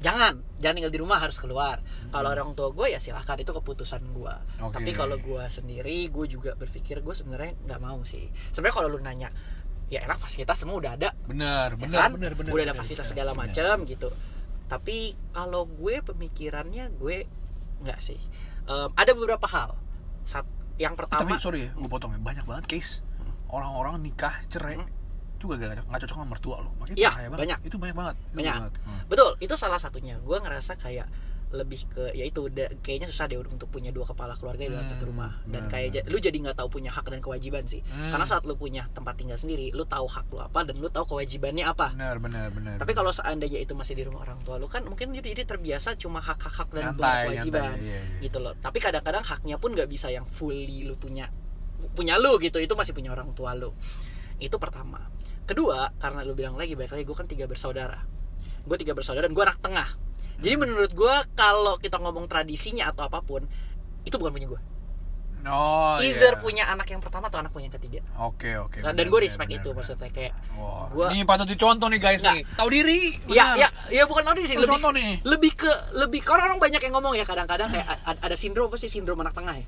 jangan, 0.00 0.40
jangan 0.60 0.74
tinggal 0.76 0.92
di 0.92 1.00
rumah 1.00 1.18
harus 1.18 1.36
keluar. 1.40 1.80
Kalau 2.12 2.28
orang 2.32 2.52
tua 2.52 2.70
gue 2.72 2.92
ya 2.92 3.00
silahkan 3.00 3.36
itu 3.40 3.52
keputusan 3.52 4.02
gue. 4.12 4.34
Oke. 4.62 4.74
Tapi 4.76 4.90
kalau 4.92 5.16
gue 5.18 5.44
sendiri, 5.48 6.06
gue 6.08 6.26
juga 6.28 6.52
berpikir 6.54 7.00
gue 7.00 7.14
sebenarnya 7.16 7.56
nggak 7.66 7.80
mau 7.80 8.00
sih. 8.04 8.28
Sebenarnya 8.52 8.74
kalau 8.76 8.88
lu 8.92 9.00
nanya, 9.02 9.28
ya 9.86 10.02
enak 10.02 10.18
fasilitas 10.18 10.58
semua 10.58 10.76
udah 10.82 10.92
ada, 10.98 11.14
benar 11.30 11.78
ya 11.78 11.86
benar 11.86 12.00
kan? 12.02 12.10
benar 12.18 12.32
benar 12.34 12.50
udah 12.50 12.64
ada 12.66 12.74
fasilitas 12.74 13.06
benar, 13.06 13.14
segala 13.14 13.32
macam 13.38 13.74
gitu 13.86 14.10
tapi 14.66 15.14
kalau 15.30 15.62
gue 15.62 16.02
pemikirannya 16.02 16.90
gue 16.98 17.22
nggak 17.86 18.00
sih 18.02 18.18
Em, 18.66 18.90
ada 18.98 19.14
beberapa 19.14 19.46
hal 19.46 19.78
Sat, 20.26 20.42
yang 20.74 20.98
tapi 20.98 21.06
pertama 21.06 21.38
sorry 21.38 21.70
ya 21.70 21.78
gue 21.78 21.86
potong 21.86 22.10
ya 22.10 22.18
banyak 22.18 22.42
banget 22.42 22.66
case 22.66 23.06
orang-orang 23.46 24.02
nikah 24.02 24.42
cerai 24.50 24.82
Hmm. 24.82 24.90
Juga 25.38 25.54
gak, 25.58 25.84
nggak 25.84 26.00
cocok 26.02 26.16
sama 26.16 26.28
mertua 26.28 26.56
lo 26.58 26.70
makanya 26.76 26.96
Iya, 26.96 27.10
banyak. 27.28 27.58
itu 27.64 27.76
banyak 27.76 27.96
banget 27.96 28.16
Itu 28.22 28.36
Banyak. 28.36 28.54
banget. 28.56 28.72
Hmm. 28.82 29.00
betul 29.06 29.30
itu 29.38 29.54
salah 29.54 29.76
satunya 29.76 30.16
gue 30.18 30.36
ngerasa 30.36 30.74
kayak 30.76 31.08
lebih 31.46 31.86
ke 31.86 32.10
ya 32.10 32.26
itu 32.26 32.42
kayaknya 32.82 33.06
susah 33.06 33.30
deh 33.30 33.38
untuk 33.38 33.70
punya 33.70 33.94
dua 33.94 34.02
kepala 34.02 34.34
keluarga 34.34 34.60
di 34.60 34.68
dalam 34.68 34.82
satu 34.84 35.06
Hmm, 35.06 35.10
rumah 35.14 35.30
dan 35.46 35.70
kayak 35.70 36.02
lu 36.04 36.18
jadi 36.18 36.34
nggak 36.34 36.58
tahu 36.58 36.68
punya 36.68 36.90
hak 36.90 37.06
dan 37.06 37.22
kewajiban 37.22 37.62
sih 37.64 37.86
Hmm. 37.86 38.10
karena 38.10 38.26
saat 38.26 38.42
lu 38.42 38.54
punya 38.54 38.90
tempat 38.90 39.14
tinggal 39.14 39.38
sendiri 39.38 39.70
lu 39.70 39.86
tahu 39.86 40.10
hak 40.10 40.26
lu 40.26 40.42
apa 40.42 40.66
dan 40.66 40.74
lu 40.74 40.90
tahu 40.90 41.06
kewajibannya 41.08 41.62
apa 41.62 41.94
benar 41.94 42.18
benar 42.18 42.50
benar 42.50 42.76
tapi 42.76 42.92
kalau 42.92 43.14
seandainya 43.14 43.62
itu 43.62 43.72
masih 43.72 43.94
di 43.94 44.02
rumah 44.02 44.26
orang 44.26 44.42
tua 44.42 44.58
lu 44.58 44.66
kan 44.66 44.82
mungkin 44.82 45.14
jadi, 45.14 45.22
jadi 45.32 45.42
terbiasa 45.46 45.94
cuma 45.94 46.18
hak 46.18 46.34
hak 46.40 46.54
hak 46.56 46.68
dan 46.72 46.82
Nyantai, 46.90 47.22
kewajiban 47.24 47.62
nyantai, 47.62 47.86
iya, 47.86 47.98
iya. 48.02 48.20
gitu 48.20 48.38
loh 48.40 48.52
tapi 48.56 48.78
kadang-kadang 48.80 49.22
haknya 49.22 49.56
pun 49.56 49.70
nggak 49.70 49.86
bisa 49.86 50.10
yang 50.10 50.26
fully 50.26 50.82
lu 50.82 50.98
punya 50.98 51.30
punya 51.94 52.18
lu 52.18 52.42
gitu 52.42 52.58
itu 52.58 52.74
masih 52.74 52.90
punya 52.90 53.14
orang 53.14 53.30
tua 53.32 53.54
lu 53.54 53.70
itu 54.38 54.56
pertama 54.56 55.08
kedua 55.44 55.94
karena 55.96 56.20
lu 56.20 56.32
bilang 56.32 56.54
lagi 56.54 56.72
baik 56.72 56.90
lagi 56.90 57.02
gue 57.02 57.14
kan 57.14 57.24
tiga 57.24 57.44
bersaudara 57.44 58.02
gue 58.62 58.76
tiga 58.76 58.92
bersaudara 58.92 59.24
dan 59.24 59.32
gue 59.32 59.42
anak 59.42 59.58
tengah 59.58 59.88
jadi 60.36 60.54
Hmm. 60.54 60.62
menurut 60.62 60.92
gue 60.92 61.14
kalau 61.32 61.76
kita 61.76 61.96
ngomong 61.96 62.26
tradisinya 62.26 62.88
atau 62.88 63.04
apa 63.04 63.20
pun 63.20 63.48
itu 64.02 64.14
bukan 64.14 64.30
punya 64.30 64.48
gue 64.48 64.60
oh 65.46 65.96
either 65.98 66.34
iya. 66.34 66.42
punya 66.42 66.64
anak 66.66 66.86
yang 66.86 66.98
pertama 66.98 67.26
atau 67.26 67.38
anak 67.38 67.48
punya 67.50 67.70
yang 67.70 67.76
ketiga 67.78 68.00
oke 68.18 68.50
oke 68.60 68.78
dan 68.82 68.92
benar, 68.92 69.06
gue 69.06 69.20
respect 69.22 69.46
benar, 69.46 69.56
itu 69.56 69.68
benar. 69.68 69.78
maksudnya 69.78 70.10
kayak 70.10 70.32
Wah, 70.52 70.90
Gua- 70.90 71.10
ini 71.10 71.22
patut 71.22 71.46
dicontoh 71.46 71.86
nih 71.86 72.00
guys 72.02 72.20
Nggak. 72.20 72.34
nih. 72.34 72.42
Tahu 72.52 72.68
diri. 72.68 73.00
ya 73.28 73.44
benar. 73.46 73.56
ya 73.56 73.68
ya 73.92 74.02
bukan 74.04 74.22
tahu 74.24 74.34
sih 74.42 74.54
Lu 74.54 74.60
lebih 74.60 74.72
contoh 74.74 74.92
nih. 74.92 75.10
lebih 75.22 75.52
ke 75.54 75.70
lebih 75.94 76.20
karena 76.20 76.42
orang 76.44 76.58
banyak 76.58 76.80
yang 76.80 76.92
ngomong 76.92 77.14
ya 77.14 77.24
kadang-kadang 77.24 77.68
kayak 77.70 77.86
ada 78.04 78.36
sindrom 78.36 78.66
apa 78.66 78.76
sih 78.76 78.90
sindrom 78.90 79.16
anak 79.16 79.32
tengah 79.32 79.54
ya 79.54 79.66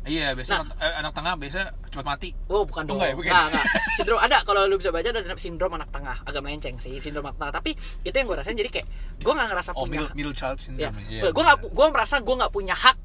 Iya, 0.00 0.32
biasa 0.32 0.50
Nah. 0.50 0.60
anak, 0.64 0.76
eh, 0.80 0.94
anak 0.96 1.12
tengah 1.12 1.32
biasa 1.36 1.60
cepat 1.86 2.06
mati. 2.06 2.28
Oh 2.48 2.64
bukan 2.64 2.88
dong, 2.88 2.96
enggak 2.96 3.12
ya, 3.12 3.14
bukan. 3.14 3.28
Nggak, 3.28 3.44
nggak. 3.52 3.64
Sindrom 4.00 4.18
ada 4.18 4.36
kalau 4.42 4.60
lu 4.64 4.76
bisa 4.76 4.88
baca 4.88 5.04
ada 5.06 5.20
sindrom 5.36 5.72
anak 5.72 5.90
tengah, 5.90 6.16
agak 6.24 6.40
melenceng 6.40 6.80
sih 6.80 6.96
sindrom 6.98 7.20
anak 7.22 7.36
tengah. 7.36 7.52
Tapi 7.52 7.70
itu 8.00 8.14
yang 8.14 8.24
gue 8.24 8.36
rasain 8.36 8.56
jadi 8.56 8.70
kayak 8.70 8.86
gue 9.18 9.28
nggak 9.30 9.48
ngerasa 9.50 9.70
Oh, 9.72 9.84
punya, 9.84 10.00
middle, 10.00 10.08
middle 10.14 10.32
child 10.34 10.56
ya, 10.56 10.64
syndrome. 10.88 10.96
Iya, 11.04 11.20
gue 11.28 11.42
nggak, 11.44 11.58
gue 11.68 11.86
merasa 11.90 12.16
gue 12.16 12.34
nggak 12.34 12.48
punya 12.50 12.72
hak 12.72 12.96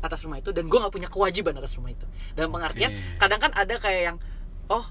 atas 0.00 0.20
rumah 0.20 0.38
itu 0.38 0.50
dan 0.50 0.64
gue 0.64 0.78
nggak 0.78 0.94
punya 0.94 1.08
kewajiban 1.08 1.54
atas 1.56 1.74
rumah 1.74 1.90
itu. 1.90 2.06
Dalam 2.32 2.50
pengertian 2.50 2.90
kadang 3.18 3.40
kan 3.40 3.50
ada 3.50 3.74
kayak 3.74 4.02
yang 4.04 4.16
oh 4.68 4.84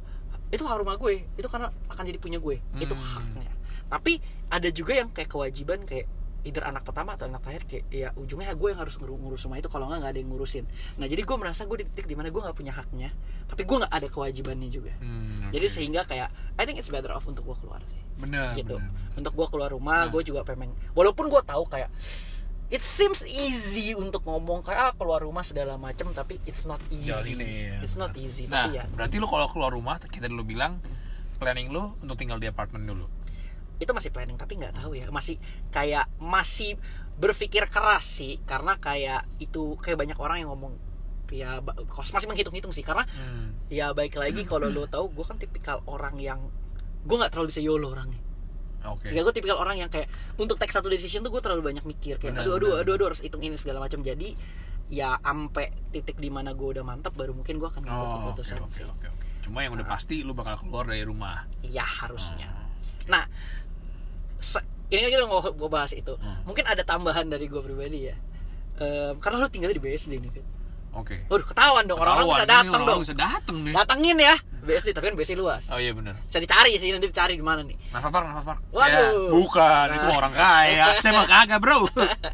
itu 0.49 0.61
hak 0.61 0.77
rumah 0.77 0.99
gue, 0.99 1.23
itu 1.33 1.47
karena 1.47 1.71
akan 1.87 2.03
jadi 2.03 2.19
punya 2.19 2.37
gue, 2.37 2.59
itu 2.75 2.91
Hmm. 2.91 3.07
haknya. 3.15 3.49
Tapi 3.87 4.19
ada 4.49 4.67
juga 4.67 4.93
yang 4.93 5.07
kayak 5.07 5.25
kewajiban 5.27 5.81
kayak 5.83 6.11
either 6.43 6.61
anak 6.61 6.83
pertama 6.83 7.15
atau 7.15 7.25
anak 7.25 7.39
terakhir 7.41 7.63
kayak 7.65 7.85
ya 7.87 8.09
ujungnya 8.13 8.51
gue 8.51 8.67
yang 8.67 8.79
harus 8.79 8.95
ngurus, 8.95 9.15
ngurus 9.15 9.41
rumah 9.43 9.57
itu 9.57 9.67
kalau 9.67 9.87
nggak 9.87 9.99
nggak 9.99 10.11
ada 10.11 10.19
yang 10.19 10.29
ngurusin 10.29 10.65
nah 10.95 11.07
jadi 11.07 11.21
gue 11.21 11.35
merasa 11.35 11.63
gue 11.63 11.77
di 11.79 11.85
titik 11.87 12.05
di 12.05 12.13
mana 12.13 12.27
gue 12.27 12.37
nggak 12.37 12.53
punya 12.53 12.71
haknya 12.71 13.09
tapi 13.45 13.63
gue 13.63 13.77
nggak 13.79 13.93
ada 13.93 14.07
kewajibannya 14.07 14.67
juga 14.67 14.91
Hmm, 14.99 15.49
jadi 15.49 15.65
oke. 15.65 15.73
sehingga 15.73 16.01
kayak 16.03 16.27
I 16.55 16.63
think 16.63 16.77
it's 16.77 16.87
better 16.87 17.09
off 17.09 17.23
untuk 17.23 17.43
gue 17.43 17.57
keluar 17.57 17.79
sih 17.81 18.01
benar, 18.15 18.53
gitu 18.53 18.75
benar. 18.77 19.15
untuk 19.15 19.33
gue 19.33 19.47
keluar 19.49 19.69
rumah 19.69 20.05
Nah. 20.05 20.11
gue 20.11 20.21
juga 20.21 20.43
pengen 20.43 20.75
walaupun 20.91 21.31
gue 21.31 21.41
tahu 21.41 21.63
kayak 21.65 21.87
it 22.69 22.81
seems 22.81 23.21
easy 23.23 23.93
untuk 23.93 24.23
ngomong 24.23 24.61
kayak 24.61 24.79
ah 24.81 24.93
keluar 24.93 25.21
rumah 25.21 25.41
segala 25.41 25.77
macam 25.77 26.09
tapi 26.11 26.41
it's 26.43 26.63
not 26.63 26.81
easy 26.89 27.33
ini, 27.33 27.69
ya, 27.69 27.77
it's 27.79 27.93
not 27.93 28.11
easy 28.15 28.45
Nah, 28.45 28.65
tapi 28.65 28.77
ya 28.77 28.83
berarti 28.89 29.15
lu 29.15 29.25
kalau 29.25 29.47
keluar 29.47 29.69
rumah 29.69 30.01
kita 30.01 30.25
dulu 30.25 30.43
bilang 30.43 30.81
planning 31.37 31.69
lu 31.69 31.93
untuk 31.99 32.15
tinggal 32.15 32.35
di 32.35 32.47
apartemen 32.47 32.83
dulu. 32.83 33.05
Itu 33.77 33.89
masih 33.89 34.09
planning 34.09 34.35
tapi 34.35 34.55
nggak 34.55 34.75
tahu 34.75 34.93
ya 34.93 35.09
masih 35.09 35.37
kayak 35.69 36.05
masih 36.17 36.77
berpikir 37.13 37.65
keras 37.67 38.05
sih 38.17 38.41
karena 38.43 38.77
kayak 38.77 39.25
itu 39.37 39.77
kayak 39.77 39.97
banyak 39.97 40.17
orang 40.17 40.41
yang 40.41 40.49
ngomong 40.49 40.73
ya 41.29 41.57
kos 41.87 42.09
masih 42.09 42.25
menghitung-hitung 42.25 42.69
sih 42.69 42.81
karena 42.81 43.05
Hmm. 43.09 43.57
ya 43.67 43.89
baik 43.91 44.13
lagi 44.15 44.43
kalau 44.43 44.67
lo 44.67 44.85
tahu 44.85 45.09
gue 45.11 45.23
kan 45.23 45.37
tipikal 45.37 45.81
orang 45.85 46.17
yang 46.17 46.39
gue 47.03 47.15
nggak 47.15 47.31
terlalu 47.31 47.49
bisa 47.49 47.59
yolo 47.59 47.89
orangnya 47.89 48.21
Oke. 48.83 49.07
Ya 49.09 49.23
gue 49.23 49.31
tipikal 49.31 49.55
orang 49.55 49.79
yang 49.79 49.87
kayak 49.87 50.11
untuk 50.35 50.59
take 50.59 50.67
satu 50.69 50.91
decision 50.91 51.23
tuh 51.23 51.31
gue 51.31 51.39
terlalu 51.39 51.63
banyak 51.63 51.87
mikir 51.87 52.19
kayak 52.19 52.35
Benar, 52.35 52.43
aduh 52.43 52.53
aduh 52.53 52.67
benar, 52.69 52.83
aduh 52.83 52.93
aduh 52.93 53.05
harus 53.07 53.23
hitung 53.23 53.39
ini 53.39 53.55
segala 53.55 53.79
macam 53.79 54.03
jadi 54.03 54.35
ya 54.91 55.15
ampe 55.23 55.71
titik 55.89 56.19
di 56.19 56.27
mana 56.27 56.51
gue 56.51 56.67
udah 56.69 56.83
mantap 56.83 57.15
baru 57.15 57.31
mungkin 57.31 57.57
gue 57.57 57.65
akan 57.65 57.79
ngambil 57.79 58.03
Oh, 58.03 58.15
keputusan 58.27 58.59
oke, 58.59 58.69
sih. 58.69 58.83
oke, 58.83 59.07
oke. 59.07 59.25
Cuma 59.39 59.63
yang 59.63 59.71
udah 59.71 59.87
Nah. 59.87 59.93
pasti 59.95 60.19
lu 60.19 60.35
bakal 60.35 60.59
keluar 60.59 60.83
dari 60.83 60.99
rumah. 61.01 61.47
Iya 61.59 61.79
harusnya. 61.81 62.51
Oh. 62.51 62.67
Nah, 63.07 63.23
se- 63.23 63.62
ini 64.89 64.99
kan 64.99 65.09
kita 65.09 65.23
nggak 65.23 65.53
gue 65.53 65.69
bahas 65.69 65.91
itu. 65.91 66.13
Hmm. 66.15 66.43
Mungkin 66.43 66.63
ada 66.63 66.81
tambahan 66.81 67.25
dari 67.25 67.45
gue 67.45 67.59
pribadi 67.59 68.07
ya. 68.07 68.15
Em, 68.75 69.15
karena 69.17 69.37
lu 69.37 69.47
tinggal 69.47 69.69
di 69.69 69.79
BSD 69.79 70.17
nih. 70.17 70.31
Fit. 70.31 70.45
Oke. 70.93 71.25
Waduh 71.25 71.41
ketahuan 71.43 71.83
dong 71.83 71.97
orang-orang 71.97 72.29
bisa 72.31 72.45
datang 72.45 72.81
dong. 72.83 73.01
Bisa 73.01 73.17
datang 73.17 73.57
nih. 73.59 73.73
Datengin 73.73 74.17
ya 74.19 74.35
BSD 74.61 74.93
tapi 74.93 75.09
kan 75.09 75.15
BSD 75.15 75.33
luas. 75.33 75.65
Oh 75.67 75.77
iya 75.77 75.89
benar. 75.89 76.21
Bisa 76.21 76.37
dicari 76.37 76.77
sih 76.77 76.89
nanti 76.89 77.09
dicari 77.09 77.33
di 77.33 77.41
mana 77.41 77.61
nih. 77.61 77.73
Nafa 77.89 78.07
Park, 78.07 78.25
Nafa 78.27 78.41
Park. 78.43 78.59
Waduh. 78.69 78.93
Ya, 78.93 79.33
bukan, 79.33 79.85
itu 79.91 80.05
Nah. 80.05 80.15
orang 80.15 80.33
kaya. 80.33 80.85
Saya 81.01 81.11
mah 81.11 81.25
kagak, 81.25 81.57
Bro. 81.57 81.89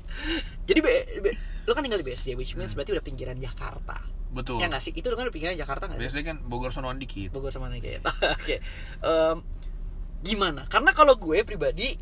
Jadi 0.68 0.80
B- 0.80 1.08
B- 1.24 1.38
lu 1.64 1.72
kan 1.72 1.82
tinggal 1.82 1.98
di 1.98 2.06
BSD 2.06 2.34
which 2.34 2.52
Hmm. 2.52 2.60
means 2.60 2.74
berarti 2.74 2.92
udah 2.92 3.02
pinggiran 3.02 3.38
Jakarta. 3.38 3.96
Betul. 4.30 4.60
Ya 4.60 4.68
nggak 4.68 4.82
sih? 4.82 4.92
Itu 4.92 5.08
lu 5.08 5.16
kan 5.16 5.24
udah 5.24 5.34
pinggiran 5.34 5.56
Jakarta 5.56 5.88
nggak? 5.88 5.98
Biasanya 5.98 6.26
kan 6.28 6.38
Bogor 6.44 6.70
sonoan 6.70 6.98
dikit. 6.98 7.32
Bogor 7.32 7.50
sama 7.50 7.70
nih 7.70 7.80
kayak 7.86 8.02
oke 8.06 8.56
Em, 9.00 9.38
gimana 10.22 10.66
karena 10.66 10.92
kalau 10.92 11.16
gue 11.16 11.42
pribadi 11.42 11.96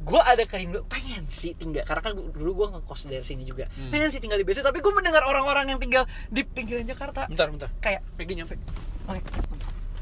gue 0.00 0.20
ada 0.22 0.40
kerindu 0.42 0.80
pengen 0.86 1.24
sih 1.26 1.52
tinggal 1.52 1.82
karena 1.82 2.00
kan 2.02 2.12
dulu 2.16 2.50
gue 2.54 2.66
ngekos 2.70 3.04
dari 3.06 3.20
sini 3.20 3.44
juga 3.44 3.68
Hmm. 3.70 3.88
pengen 3.88 4.08
sih 4.08 4.16
tinggal 4.16 4.36
di 4.36 4.44
BSD 4.44 4.60
tapi 4.62 4.78
gue 4.78 4.88
mendengar 4.90 5.20
orang-orang 5.22 5.68
yang 5.68 5.78
tinggal 5.78 6.02
di 6.26 6.40
pinggiran 6.42 6.84
Jakarta 6.84 7.24
Bentar, 7.26 7.48
bentar. 7.48 7.68
kayak 7.78 8.00
Peggy 8.14 8.32
nyampe. 8.34 8.56
oke 9.04 9.20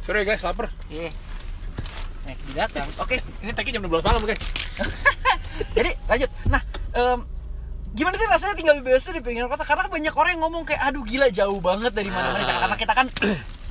Sorry 0.02 0.22
guys, 0.22 0.40
lapar. 0.40 0.70
iya 0.88 1.10
eh 2.24 2.36
datang 2.52 2.86
oke 2.96 3.16
Ini 3.40 3.50
tagnya 3.50 3.72
jam 3.74 3.82
12 3.82 4.00
malam, 4.02 4.22
guys. 4.22 4.38
jadi 5.76 5.90
lanjut 6.04 6.30
nah 6.46 6.62
em, 6.92 7.18
gimana 7.90 8.14
sih 8.14 8.26
rasanya 8.26 8.54
tinggal 8.54 8.74
di 8.74 8.84
BSD 8.84 9.08
di 9.12 9.22
pinggiran 9.24 9.48
kota 9.48 9.64
karena 9.64 9.86
banyak 9.86 10.12
orang 10.12 10.30
yang 10.32 10.42
ngomong 10.44 10.62
kayak 10.62 10.82
aduh 10.84 11.02
gila 11.02 11.26
jauh 11.28 11.58
banget 11.58 11.90
dari 11.90 12.08
mana-mana 12.08 12.44
Ah. 12.46 12.60
karena 12.62 12.76
kita 12.76 12.92
kan 12.94 13.06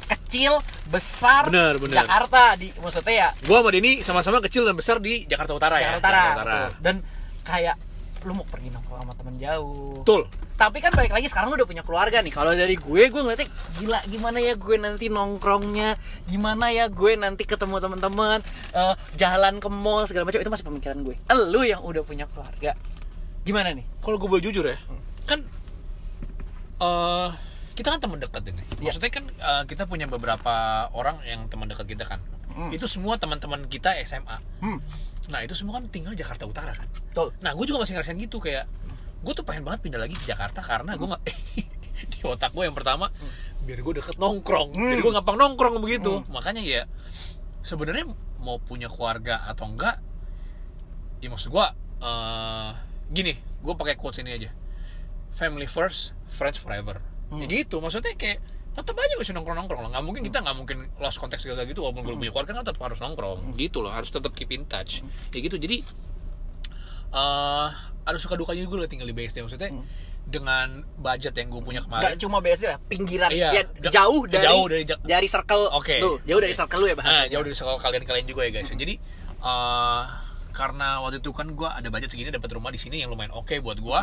kecil 0.07 0.57
besar 0.87 1.47
Bener, 1.47 1.75
bener. 1.77 1.99
Jakarta 1.99 2.55
di 2.55 2.71
maksudnya 2.79 3.13
ya 3.13 3.29
Gua 3.43 3.59
sama 3.59 3.69
Denny 3.71 3.91
sama-sama 4.01 4.37
kecil 4.39 4.63
dan 4.63 4.75
besar 4.75 4.97
di 4.97 5.27
Jakarta 5.27 5.51
Utara 5.51 5.77
ya. 5.77 5.95
Jakarta 5.95 5.99
Utara, 5.99 6.17
Jakarta 6.17 6.41
Utara. 6.41 6.55
betul. 6.57 6.81
dan 6.81 6.95
kayak 7.43 7.75
lu 8.25 8.33
mau 8.33 8.43
pergi 8.43 8.67
nongkrong 8.73 8.99
sama 9.05 9.13
temen 9.13 9.35
jauh 9.37 10.01
Betul. 10.03 10.21
tapi 10.57 10.81
kan 10.81 10.91
balik 10.91 11.13
lagi 11.13 11.29
sekarang 11.29 11.53
lu 11.53 11.55
udah 11.55 11.69
punya 11.69 11.83
keluarga 11.85 12.17
nih 12.19 12.33
kalau 12.33 12.51
dari 12.51 12.75
gue 12.75 13.01
gue 13.07 13.21
ngeliatnya 13.21 13.47
gila 13.77 13.99
gimana 14.09 14.37
ya 14.41 14.53
gue 14.57 14.75
nanti 14.75 15.05
nongkrongnya 15.07 15.89
gimana 16.25 16.65
ya 16.73 16.89
gue 16.89 17.13
nanti 17.13 17.45
ketemu 17.45 17.77
teman-teman 17.77 18.41
eh, 18.73 18.95
jalan 19.15 19.61
ke 19.61 19.69
mall 19.69 20.09
segala 20.09 20.25
macam 20.25 20.41
itu 20.41 20.49
masih 20.49 20.65
pemikiran 20.65 20.97
gue 21.05 21.15
lu 21.47 21.61
yang 21.61 21.79
udah 21.79 22.01
punya 22.01 22.25
keluarga 22.27 22.73
Gimana 23.47 23.71
nih? 23.71 23.85
kalau 24.03 24.19
gue 24.19 24.27
boleh 24.27 24.43
jujur 24.43 24.65
ya 24.65 24.75
kan 25.23 25.39
eh 26.77 27.29
kita 27.77 27.93
kan 27.93 28.01
teman 28.01 28.17
dekat 28.17 28.41
ini. 28.50 28.65
Iya. 28.81 28.89
maksudnya 28.89 29.12
kan 29.13 29.25
eh, 29.29 29.63
kita 29.69 29.86
punya 29.86 30.10
beberapa 30.10 30.53
orang 30.98 31.22
yang 31.24 31.46
teman 31.46 31.69
dekat 31.69 31.86
kita 31.86 32.03
kan. 32.10 32.19
Hmm. 32.57 32.74
itu 32.74 32.89
semua 32.89 33.22
teman-teman 33.22 33.69
kita 33.69 33.93
SMA 34.01 34.34
Hmm. 34.65 34.81
nah 35.29 35.46
itu 35.46 35.53
semua 35.53 35.77
kan 35.77 35.86
tinggal 35.93 36.17
Jakarta 36.17 36.50
Utara 36.50 36.74
kan. 36.74 36.89
Betul. 36.89 37.29
nah 37.38 37.53
gue 37.53 37.65
juga 37.69 37.86
masih 37.86 37.93
ngerasain 37.93 38.17
gitu 38.17 38.41
kayak 38.41 38.65
gue 39.22 39.34
tuh 39.38 39.46
pengen 39.46 39.62
banget 39.62 39.86
pindah 39.86 40.01
lagi 40.01 40.17
ke 40.17 40.25
Jakarta 40.25 40.65
karena 40.65 40.98
gue 40.98 41.05
nggak 41.05 41.24
di 42.17 42.19
otak 42.25 42.53
gue 42.53 42.65
yang 42.65 42.74
pertama 42.74 43.13
biar 43.62 43.77
gue 43.86 43.93
deket 44.01 44.17
nongkrong. 44.17 44.74
Hmm. 44.74 44.89
biar 44.89 45.00
gue 45.05 45.13
gampang 45.13 45.38
nongkrong 45.38 45.77
begitu. 45.77 46.25
Makanya 46.34 46.65
ya 46.65 46.89
sebenarnya 47.62 48.10
mau 48.41 48.57
punya 48.57 48.89
keluarga 48.89 49.46
atau 49.46 49.69
enggak 49.69 50.01
ya 51.22 51.29
maksud 51.29 51.53
gue 51.53 51.65
eh, 52.01 52.69
gini 53.13 53.34
gue 53.38 53.74
pakai 53.77 53.93
quotes 54.01 54.17
ini 54.25 54.34
aja. 54.34 54.50
Family 55.38 55.69
first 55.69 56.17
friends 56.34 56.57
forever 56.57 56.98
Hmm. 57.27 57.39
ya 57.39 57.48
gitu 57.50 57.77
maksudnya 57.77 58.13
kayak 58.13 58.39
tetap 58.72 58.93
aja 58.93 59.13
masih 59.15 59.34
nongkrong 59.34 59.57
nongkrong 59.57 59.81
lah 59.84 59.89
nggak 59.89 60.05
mungkin 60.05 60.22
kita 60.24 60.38
nggak 60.39 60.55
mungkin 60.55 60.77
lost 60.98 61.17
contact 61.17 61.41
segala 61.41 61.63
gitu 61.63 61.81
walaupun 61.81 62.05
belum 62.05 62.17
punya 62.17 62.31
keluarga 62.31 62.51
kan 62.53 62.63
tetap 62.63 62.79
harus 62.79 63.00
nongkrong 63.00 63.39
gitu 63.53 63.81
loh 63.81 63.89
harus 63.89 64.07
tetap 64.07 64.31
keep 64.31 64.48
in 64.50 64.63
touch 64.63 65.01
ya 65.29 65.39
gitu 65.39 65.55
jadi 65.55 65.81
eh 67.10 67.67
ada 68.03 68.17
suka 68.17 68.36
dukanya 68.36 68.63
juga 68.63 68.84
lah 68.84 68.88
tinggal 68.88 69.03
di 69.03 69.13
BSD 69.13 69.41
maksudnya 69.41 69.72
dengan 70.24 70.84
budget 70.93 71.31
yang 71.34 71.48
gue 71.50 71.62
punya 71.62 71.79
kemarin 71.81 72.03
Gak 72.05 72.19
cuma 72.19 72.39
BSD 72.39 72.67
lah, 72.67 72.79
pinggiran 72.81 73.31
Iya. 73.31 73.48
ya, 73.50 73.63
Ja- 73.81 73.93
jauh 73.98 74.24
dari 74.25 74.43
jauh 74.43 74.65
dari 74.67 74.84
dari 74.84 75.27
circle 75.27 75.72
Oke. 75.72 75.98
tuh, 75.98 76.19
jauh 76.22 76.38
dari 76.38 76.51
Oke. 76.51 76.60
circle 76.60 76.79
lu 76.79 76.86
ya 76.86 76.91
Nah, 76.91 77.00
bahasanya. 77.01 77.29
jauh 77.31 77.43
dari 77.43 77.55
sekolah 77.55 77.79
kalian-kalian 77.79 78.25
juga 78.25 78.41
ya 78.43 78.51
guys. 78.53 78.67
Jadi 78.67 79.00
eh 79.38 80.03
karena 80.51 81.00
waktu 81.00 81.22
itu 81.22 81.31
kan 81.31 81.48
gue 81.50 81.63
ada 81.65 81.88
budget 81.88 82.10
segini 82.10 82.27
dapat 82.27 82.50
rumah 82.50 82.69
di 82.69 82.77
sini 82.77 83.00
yang 83.00 83.07
lumayan 83.07 83.31
oke 83.31 83.55
buat 83.57 83.79
gue. 83.79 84.01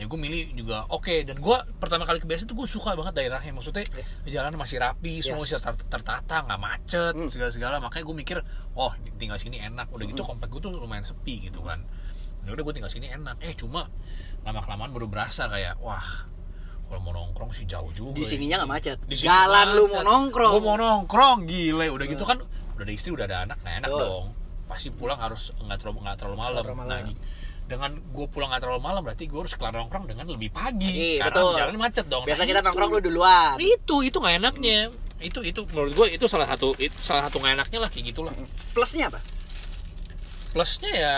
Ya 0.00 0.08
gue 0.08 0.16
milih 0.16 0.56
juga 0.56 0.88
oke 0.88 1.12
dan 1.22 1.36
gue 1.36 1.56
pertama 1.76 2.08
kali 2.08 2.16
ke 2.16 2.26
BSD 2.26 2.48
tuh 2.48 2.56
gue 2.56 2.64
suka 2.64 2.96
banget 2.96 3.20
daerahnya. 3.20 3.52
Maksudnya 3.52 3.84
jalan 4.24 4.56
masih 4.56 4.80
rapi, 4.80 5.20
semua 5.20 5.44
Yes. 5.44 5.52
masih 5.52 5.56
ter- 5.60 5.86
tertata, 5.92 6.40
nggak 6.40 6.56
macet, 6.56 7.12
Hmm. 7.12 7.28
segala-segala. 7.28 7.76
Makanya 7.78 8.04
gue 8.08 8.16
mikir, 8.16 8.38
oh 8.72 8.88
tinggal 9.14 9.36
sini 9.36 9.60
enak. 9.60 9.92
Udah 9.92 10.08
Hmm. 10.08 10.16
gitu 10.16 10.24
komplek 10.24 10.48
gue 10.48 10.60
tuh 10.64 10.72
lumayan 10.72 11.04
sepi 11.04 11.44
gitu 11.44 11.60
kan. 11.60 11.84
Ya 12.40 12.56
udah 12.56 12.64
gue 12.64 12.72
tinggal 12.72 12.88
sini 12.88 13.12
enak. 13.12 13.44
Eh 13.44 13.52
cuma 13.52 13.92
lama 14.40 14.64
kelamaan 14.64 14.90
baru 14.90 15.04
berasa 15.04 15.44
kayak 15.46 15.76
wah 15.84 16.24
kalau 16.88 17.04
mau 17.04 17.12
nongkrong 17.12 17.52
sih 17.52 17.68
jauh 17.68 17.92
juga. 17.92 18.16
Di 18.16 18.24
ya. 18.24 18.28
sininya 18.32 18.56
nggak 18.64 18.72
macet. 18.72 18.98
Di 19.04 19.20
Jalan 19.20 19.76
lu 19.76 19.84
mau 19.86 20.00
nongkrong. 20.00 20.52
Gua 20.56 20.64
mau 20.64 20.76
nongkrong, 20.76 21.44
gile. 21.44 21.92
Udah 21.92 22.08
gitu 22.08 22.24
kan, 22.24 22.40
udah 22.74 22.82
ada 22.82 22.90
istri, 22.90 23.12
udah 23.12 23.28
ada 23.28 23.44
anak, 23.44 23.60
nggak 23.60 23.76
enak 23.84 23.90
Betul. 23.92 24.00
dong. 24.08 24.26
Pasti 24.64 24.88
pulang 24.88 25.20
harus 25.20 25.52
nggak 25.54 25.76
terlalu 25.76 25.98
nggak 26.02 26.16
terlalu 26.16 26.36
malam. 26.40 26.62
terlalu 26.64 26.78
malam. 26.80 26.98
Nah, 27.04 27.14
dengan 27.70 27.94
gue 27.94 28.26
pulang 28.26 28.50
nggak 28.50 28.66
terlalu 28.66 28.82
malam, 28.82 29.00
berarti 29.06 29.30
gue 29.30 29.38
harus 29.38 29.54
kelar 29.54 29.78
nongkrong 29.78 30.10
dengan 30.10 30.26
lebih 30.26 30.50
pagi. 30.50 31.14
Iya, 31.14 31.30
karena 31.30 31.38
betul. 31.38 31.52
jalan 31.54 31.76
macet 31.78 32.06
dong. 32.10 32.22
Biasa 32.26 32.42
Nah, 32.42 32.48
kita 32.50 32.60
itu. 32.60 32.66
nongkrong 32.66 32.90
lu 32.90 33.00
duluan. 33.00 33.54
Itu 33.62 33.96
itu 34.02 34.16
nggak 34.18 34.36
enaknya. 34.42 34.90
Itu 35.22 35.46
itu 35.46 35.60
menurut 35.70 35.92
gue 35.94 36.06
itu 36.18 36.26
salah 36.26 36.50
satu 36.50 36.74
itu 36.82 36.96
salah 36.98 37.30
satu 37.30 37.38
nggak 37.38 37.54
enaknya 37.62 37.78
lah 37.86 37.88
kayak 37.94 38.10
gitulah. 38.10 38.34
Plusnya 38.74 39.06
apa? 39.06 39.22
Plusnya 40.50 40.90
ya 40.90 41.14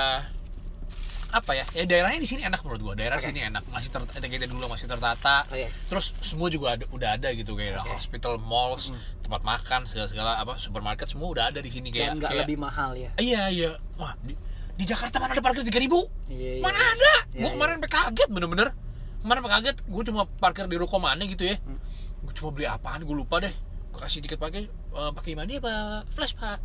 apa 1.33 1.57
ya? 1.57 1.65
Ya 1.73 1.89
daerahnya 1.89 2.21
di 2.21 2.29
sini 2.29 2.45
enak 2.45 2.61
menurut 2.61 2.93
gue. 2.93 2.95
Daerah 3.01 3.17
Oke. 3.17 3.33
sini 3.33 3.41
enak, 3.49 3.65
masih 3.73 3.89
tertata 3.89 4.21
kita 4.29 4.45
dulu 4.45 4.69
masih 4.69 4.85
tertata. 4.85 5.49
Oke. 5.49 5.73
Terus 5.89 6.13
semua 6.21 6.53
juga 6.53 6.77
ada, 6.77 6.85
udah 6.93 7.17
ada 7.17 7.33
gitu 7.33 7.57
kayak 7.57 7.81
Oke. 7.81 7.97
hospital, 7.97 8.37
malls, 8.37 8.93
tempat 9.25 9.41
makan, 9.41 9.89
segala-segala 9.89 10.37
apa 10.37 10.61
supermarket 10.61 11.09
semua 11.09 11.33
udah 11.33 11.45
ada 11.49 11.65
di 11.65 11.73
sini 11.73 11.89
kayak 11.89 12.13
Dan 12.13 12.17
nggak 12.21 12.33
lebih 12.45 12.59
mahal 12.61 12.93
ya. 12.93 13.11
Iya 13.17 13.49
iya. 13.49 13.71
Wah 13.97 14.13
di, 14.21 14.37
di 14.73 14.85
Jakarta 14.89 15.21
mana 15.21 15.37
ada 15.37 15.43
parkir 15.45 15.63
tiga 15.69 15.79
ribu? 15.79 16.01
Iya, 16.33 16.59
iya, 16.59 16.63
Mana 16.65 16.79
iya. 16.81 16.89
ada? 16.97 17.13
Iya, 17.13 17.39
gue 17.39 17.45
iya. 17.45 17.53
kemarin 17.55 17.73
sampai 17.79 17.91
kaget 17.93 18.29
bener-bener. 18.33 18.69
Kemarin 19.23 19.41
kaget. 19.45 19.77
Gue 19.87 20.03
cuma 20.09 20.23
parkir 20.41 20.65
di 20.67 20.77
ruko 20.81 20.97
mana 20.99 21.23
gitu 21.29 21.45
ya. 21.45 21.57
Hmm. 21.63 21.79
Gue 22.25 22.33
cuma 22.35 22.51
beli 22.51 22.67
apaan? 22.67 23.05
Gue 23.05 23.15
lupa 23.15 23.39
deh. 23.39 23.53
Gue 23.93 24.01
kasih 24.01 24.25
tiket 24.25 24.41
pakai 24.41 24.67
eh, 24.73 25.11
pakai 25.13 25.31
imani 25.37 25.61
apa 25.61 26.03
flash 26.17 26.35
pak? 26.35 26.59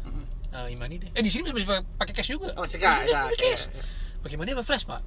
Eh, 0.56 0.68
imani 0.74 0.96
deh. 1.04 1.10
Eh 1.14 1.22
di 1.22 1.30
sini 1.30 1.52
bisa 1.52 1.56
bisa 1.60 1.84
pakai 2.00 2.14
cash 2.16 2.32
juga. 2.32 2.56
Hmm. 2.56 2.64
Oh, 2.64 2.66
Iya, 2.66 2.92
bisa, 3.04 3.18
pakai 3.28 3.38
cash. 3.38 3.64
iya. 3.70 3.84
Pakai 4.24 4.36
imani 4.40 4.52
apa 4.56 4.64
flash 4.64 4.86
pak? 4.88 5.02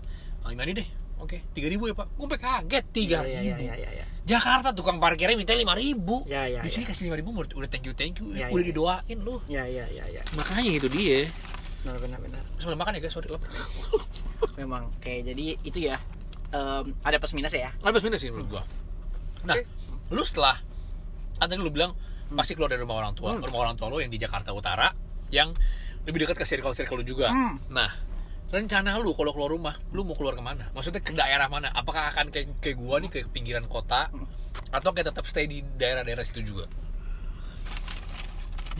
Eh, 0.46 0.50
imani 0.52 0.72
deh. 0.76 0.88
Oke, 1.20 1.44
tiga 1.52 1.68
ribu 1.68 1.84
ya 1.88 1.94
pak. 1.96 2.08
Gue 2.16 2.24
sampai 2.28 2.40
kaget 2.40 2.84
tiga 2.92 3.18
Iya, 3.24 3.40
ribu. 3.40 3.44
iya, 3.44 3.56
iya, 3.60 3.74
iya, 3.76 3.90
iya. 4.00 4.04
Jakarta 4.20 4.70
tukang 4.76 5.00
parkirnya 5.00 5.34
minta 5.34 5.56
lima 5.56 5.72
ribu. 5.74 6.22
Ya, 6.28 6.44
ya, 6.46 6.60
di 6.60 6.68
sini 6.70 6.84
ya. 6.86 6.92
kasih 6.92 7.08
lima 7.08 7.16
ribu 7.18 7.32
udah 7.32 7.68
thank 7.72 7.88
you 7.88 7.96
thank 7.96 8.20
you. 8.20 8.30
Ya, 8.36 8.52
udah 8.52 8.60
ya, 8.60 8.62
ya. 8.62 8.68
didoain 8.68 9.18
lu. 9.24 9.36
Iya, 9.48 9.64
iya, 9.66 9.84
iya, 9.90 10.04
iya. 10.06 10.22
Makanya 10.36 10.70
itu 10.76 10.88
dia. 10.92 11.26
Benar, 11.80 11.96
benar, 11.96 12.18
benar. 12.20 12.42
Sebelum 12.60 12.76
makan 12.76 12.92
ya 12.96 13.00
guys, 13.00 13.14
sorry 13.14 13.28
lapar. 13.28 13.48
Memang 14.60 14.92
kayak 15.00 15.32
jadi 15.32 15.44
itu 15.64 15.78
ya. 15.80 15.96
em, 16.50 16.92
ada 17.00 17.16
plus 17.16 17.32
minus 17.32 17.54
ya. 17.54 17.70
Ada 17.78 17.90
plus 17.90 18.04
minus 18.04 18.20
sih 18.20 18.28
menurut 18.28 18.48
gua. 18.50 18.62
Nah, 19.46 19.54
Oke. 19.54 19.64
lu 20.10 20.20
setelah 20.20 20.58
kan 21.38 21.46
tadi 21.46 21.56
lu 21.56 21.70
bilang 21.70 21.94
pasti 22.30 22.52
keluar 22.52 22.68
dari 22.68 22.82
rumah 22.82 23.00
orang 23.00 23.14
tua, 23.14 23.32
Hmm. 23.32 23.46
rumah 23.46 23.60
orang 23.64 23.76
tua 23.78 23.86
lu 23.88 23.98
yang 23.98 24.10
di 24.10 24.18
Jakarta 24.18 24.50
Utara 24.50 24.90
yang 25.30 25.54
lebih 26.04 26.26
dekat 26.26 26.36
ke 26.36 26.44
circle-circle 26.44 27.00
lu 27.00 27.06
juga. 27.06 27.30
Hmm. 27.30 27.56
Nah, 27.70 27.88
rencana 28.50 28.98
lu 28.98 29.14
kalau 29.14 29.30
keluar 29.30 29.48
rumah, 29.48 29.74
lu 29.94 30.02
mau 30.02 30.18
keluar 30.18 30.34
ke 30.34 30.42
mana? 30.42 30.68
Maksudnya 30.74 31.00
ke 31.00 31.14
daerah 31.14 31.46
mana? 31.46 31.70
Apakah 31.70 32.10
akan 32.10 32.28
kayak 32.28 32.58
kayak 32.58 32.76
gua 32.76 32.98
nih 32.98 33.08
ke 33.08 33.18
pinggiran 33.30 33.64
kota 33.64 34.10
atau 34.68 34.90
kayak 34.90 35.14
tetap 35.14 35.24
stay 35.24 35.46
di 35.46 35.62
daerah-daerah 35.78 36.26
situ 36.26 36.42
juga? 36.44 36.66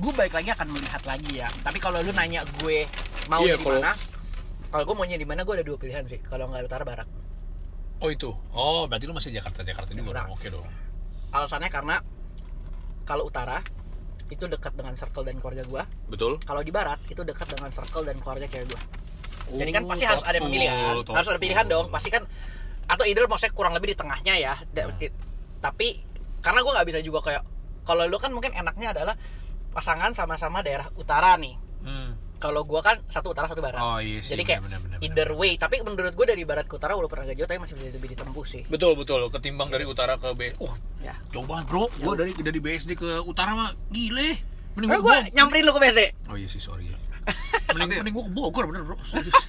Gue 0.00 0.12
balik 0.12 0.32
lagi 0.32 0.48
akan 0.50 0.68
melihat 0.70 1.02
lagi 1.04 1.32
ya. 1.36 1.48
Tapi 1.60 1.78
kalau 1.78 2.00
lu 2.00 2.10
nanya 2.10 2.40
gue 2.58 2.88
mau 3.28 3.40
Iya, 3.40 3.56
di 3.56 3.62
kalau- 3.62 3.78
mana 3.78 3.92
kalau 4.70 4.84
gue 4.86 4.94
maunya 4.96 5.18
di 5.18 5.26
mana 5.26 5.42
gue 5.42 5.54
ada 5.54 5.62
dua 5.62 5.76
pilihan 5.76 6.04
sih. 6.06 6.20
Kalau 6.22 6.48
nggak 6.48 6.64
utara 6.64 6.82
barat. 6.82 7.08
Oh 8.00 8.08
itu. 8.08 8.32
Oh, 8.50 8.88
berarti 8.88 9.04
lu 9.04 9.12
masih 9.12 9.30
Jakarta 9.30 9.60
Jakarta 9.60 9.92
juga 9.92 10.10
Nah. 10.16 10.32
Oke 10.32 10.48
dong. 10.48 10.64
alasannya 11.30 11.70
karena 11.70 12.02
kalau 13.04 13.30
utara 13.30 13.62
itu 14.26 14.46
dekat 14.46 14.74
dengan 14.74 14.94
circle 14.94 15.22
dan 15.22 15.38
keluarga 15.38 15.62
gue 15.62 15.82
Betul? 16.10 16.42
kalau 16.42 16.58
di 16.58 16.74
barat 16.74 16.98
itu 17.06 17.22
dekat 17.22 17.50
dengan 17.50 17.70
circle 17.70 18.02
dan 18.02 18.18
keluarga 18.18 18.46
cewek 18.46 18.66
gue 18.66 18.82
jadi 19.52 19.70
kan 19.70 19.82
Oh, 19.82 19.90
pasti 19.90 20.06
harus 20.06 20.22
ada 20.22 20.38
kan? 20.38 20.50
thoughtful, 20.50 21.14
harus 21.14 21.28
ada 21.28 21.38
pilihan 21.38 21.66
dong. 21.66 21.86
Pasti 21.86 22.10
kan 22.10 22.22
atau 22.86 23.06
either 23.06 23.26
maksudnya 23.26 23.50
kurang 23.50 23.74
lebih 23.74 23.94
di 23.94 23.96
tengahnya 23.96 24.34
ya. 24.36 24.54
I- 24.98 25.14
tapi 25.58 26.02
karena 26.40 26.62
gue 26.62 26.72
nggak 26.72 26.86
bisa 26.86 26.98
juga 26.98 27.18
kayak 27.22 27.42
kalau 27.82 28.06
lu 28.06 28.18
kan 28.18 28.30
mungkin 28.30 28.50
enaknya 28.50 28.90
adalah 28.90 29.14
pasangan 29.70 30.11
sama-sama 30.11 30.61
daerah 30.61 30.90
utara 30.94 31.35
nih 31.37 31.54
Hmm. 31.80 32.12
kalau 32.37 32.61
gue 32.62 32.76
kan 32.78 33.00
satu 33.06 33.30
utara 33.30 33.46
satu 33.46 33.59
barat 33.59 33.78
Oh 33.78 33.96
iya 33.96 34.20
sih. 34.20 34.33
jadi 34.33 34.42
kayak 34.44 34.61
benar, 34.62 34.78
benar, 34.78 34.98
benar, 34.98 35.06
either 35.06 35.30
way 35.33 35.54
tapi 35.54 35.80
menurut 35.80 36.12
gue 36.12 36.26
dari 36.26 36.42
barat 36.42 36.64
ke 36.64 36.74
utara 36.74 36.92
walaupun 36.92 37.16
agak 37.18 37.33
jauh 37.35 37.46
tapi 37.46 37.56
masih 37.59 37.72
bisa 37.74 37.88
lebih 37.90 38.11
ditempuh 38.11 38.44
sih 38.44 38.62
Betul 38.66 38.94
betul. 38.94 39.24
Ketimbang 39.28 39.68
dari 39.68 39.83
utara 39.83 40.14
ke 40.14 40.28
B. 40.30 40.52
Oh, 40.59 40.72
ya 40.98 41.16
jauh 41.30 41.44
banget 41.44 41.66
bro. 41.66 41.88
Gue 41.94 42.14
dari 42.14 42.33
dari 42.35 42.59
BSD 42.59 42.94
ke 42.94 43.22
utara 43.22 43.52
mah 43.52 43.72
gile. 43.88 44.37
Mending 44.70 44.88
Eh, 44.88 44.98
gua 44.98 45.24
gue 45.24 45.33
nyamperin 45.33 45.62
lu 45.62 45.72
ke 45.72 45.80
BSD 45.80 46.00
Oh 46.26 46.37
iya 46.37 46.46
sih 46.46 46.59
sorry 46.59 46.85
ya. 46.87 46.96
Mending 47.74 48.02
mending 48.02 48.14
gue 48.14 48.24
ke 48.24 48.33
Bogor 48.35 48.64
bener 48.66 48.83
bro. 48.83 48.96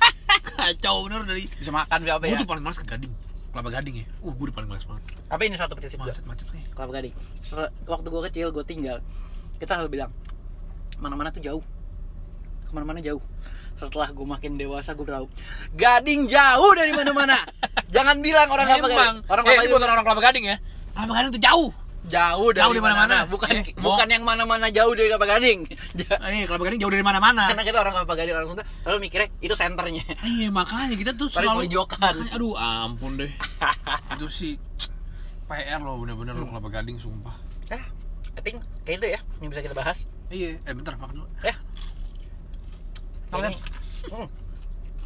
Kacau 0.55 0.95
bener 1.03 1.21
dari. 1.25 1.47
bisa 1.49 1.69
makan 1.69 1.99
apa 2.01 2.21
Gue 2.21 2.29
ya 2.29 2.37
tuh 2.37 2.47
paling 2.47 2.61
males 2.61 2.77
ke 2.77 2.85
Gading. 2.85 3.11
Kelapa 3.51 3.69
Gading 3.71 3.95
ya. 3.97 4.05
Uh 4.19 4.31
gue 4.31 4.45
udah 4.45 4.55
paling 4.55 4.69
males 4.69 4.85
banget. 4.85 5.03
tapi 5.25 5.43
ini 5.45 5.55
satu 5.55 5.73
prinsip 5.73 5.97
gue 5.97 6.07
Macet 6.07 6.23
macet 6.23 6.47
nih. 6.49 6.63
Kelapa 6.71 6.91
Gading. 6.93 7.13
Waktu 7.85 8.07
gue 8.07 8.21
kecil, 8.29 8.47
gue 8.49 8.63
tinggal. 8.63 8.99
Kita 9.61 9.77
selalu 9.77 9.93
bilang, 9.93 10.09
mana-mana 10.97 11.29
tuh 11.29 11.37
jauh. 11.37 11.61
Ke 12.63 12.71
mana-mana 12.73 12.97
jauh. 12.97 13.21
Setelah 13.77 14.09
gue 14.09 14.25
makin 14.25 14.57
dewasa, 14.57 14.93
gue 14.93 15.05
tahu. 15.05 15.25
Gading 15.73 16.25
jauh 16.25 16.71
dari 16.73 16.89
mana-mana. 16.91 17.45
Jangan 17.93 18.17
bilang 18.19 18.49
orang 18.49 18.65
Kelapa 18.67 18.87
Gading. 18.87 18.97
Emang. 18.97 19.15
Orang 19.25 19.43
eh, 19.43 19.47
Kelapa 19.47 19.53
ini 19.53 19.61
Gading 19.63 19.73
buat 19.77 19.83
orang 19.87 20.05
Kelapa 20.05 20.21
Gading 20.23 20.45
ya. 20.45 20.57
Kelapa 20.91 21.13
Gading 21.15 21.31
tuh 21.31 21.43
jauh. 21.43 21.69
jauh 22.01 22.49
dari 22.49 22.61
Jauh 22.65 22.73
di 22.73 22.81
mana-mana. 22.81 23.17
Bukan 23.29 23.49
Eh, 23.53 23.77
bukan 23.77 24.07
yang 24.09 24.25
mana-mana 24.25 24.65
jauh 24.69 24.93
dari 24.93 25.07
Kelapa 25.09 25.27
Gading. 25.29 25.59
Eh, 26.33 26.45
Kelapa 26.49 26.63
Gading 26.65 26.79
jauh 26.81 26.89
dari 26.89 27.05
mana-mana. 27.05 27.45
Karena 27.49 27.61
kita 27.61 27.77
orang 27.77 27.93
Kelapa 27.93 28.13
Gading, 28.17 28.33
orang 28.33 28.49
Sunda, 28.49 28.63
selalu 28.81 28.97
mikirnya 29.05 29.27
itu 29.37 29.53
senternya. 29.53 30.03
Iya 30.21 30.49
makanya 30.49 30.95
kita 30.97 31.11
tuh 31.13 31.29
selalu 31.29 31.69
pojokan. 31.69 32.13
Aduh 32.33 32.57
ampun 32.57 33.21
deh. 33.21 33.29
itu 34.17 34.27
sih 34.29 34.53
PR 35.45 35.77
loh 35.77 36.01
bener-bener 36.01 36.33
Hmm. 36.33 36.41
lo 36.41 36.49
Kelapa 36.49 36.69
Gading 36.73 36.97
sumpah. 36.97 37.37
Ah, 37.69 37.85
I 38.31 38.41
think 38.41 38.57
kayak 38.83 38.97
itu 38.99 39.07
ya 39.11 39.19
yang 39.39 39.49
bisa 39.49 39.61
kita 39.61 39.73
bahas. 39.73 40.07
Iya, 40.27 40.55
eh 40.57 40.73
bentar 40.73 40.95
makan 40.95 41.15
dulu. 41.17 41.27
Ya. 41.41 41.55
Kalian? 43.29 43.51
Kayaknya- 43.51 43.79
Hmm. 44.01 44.27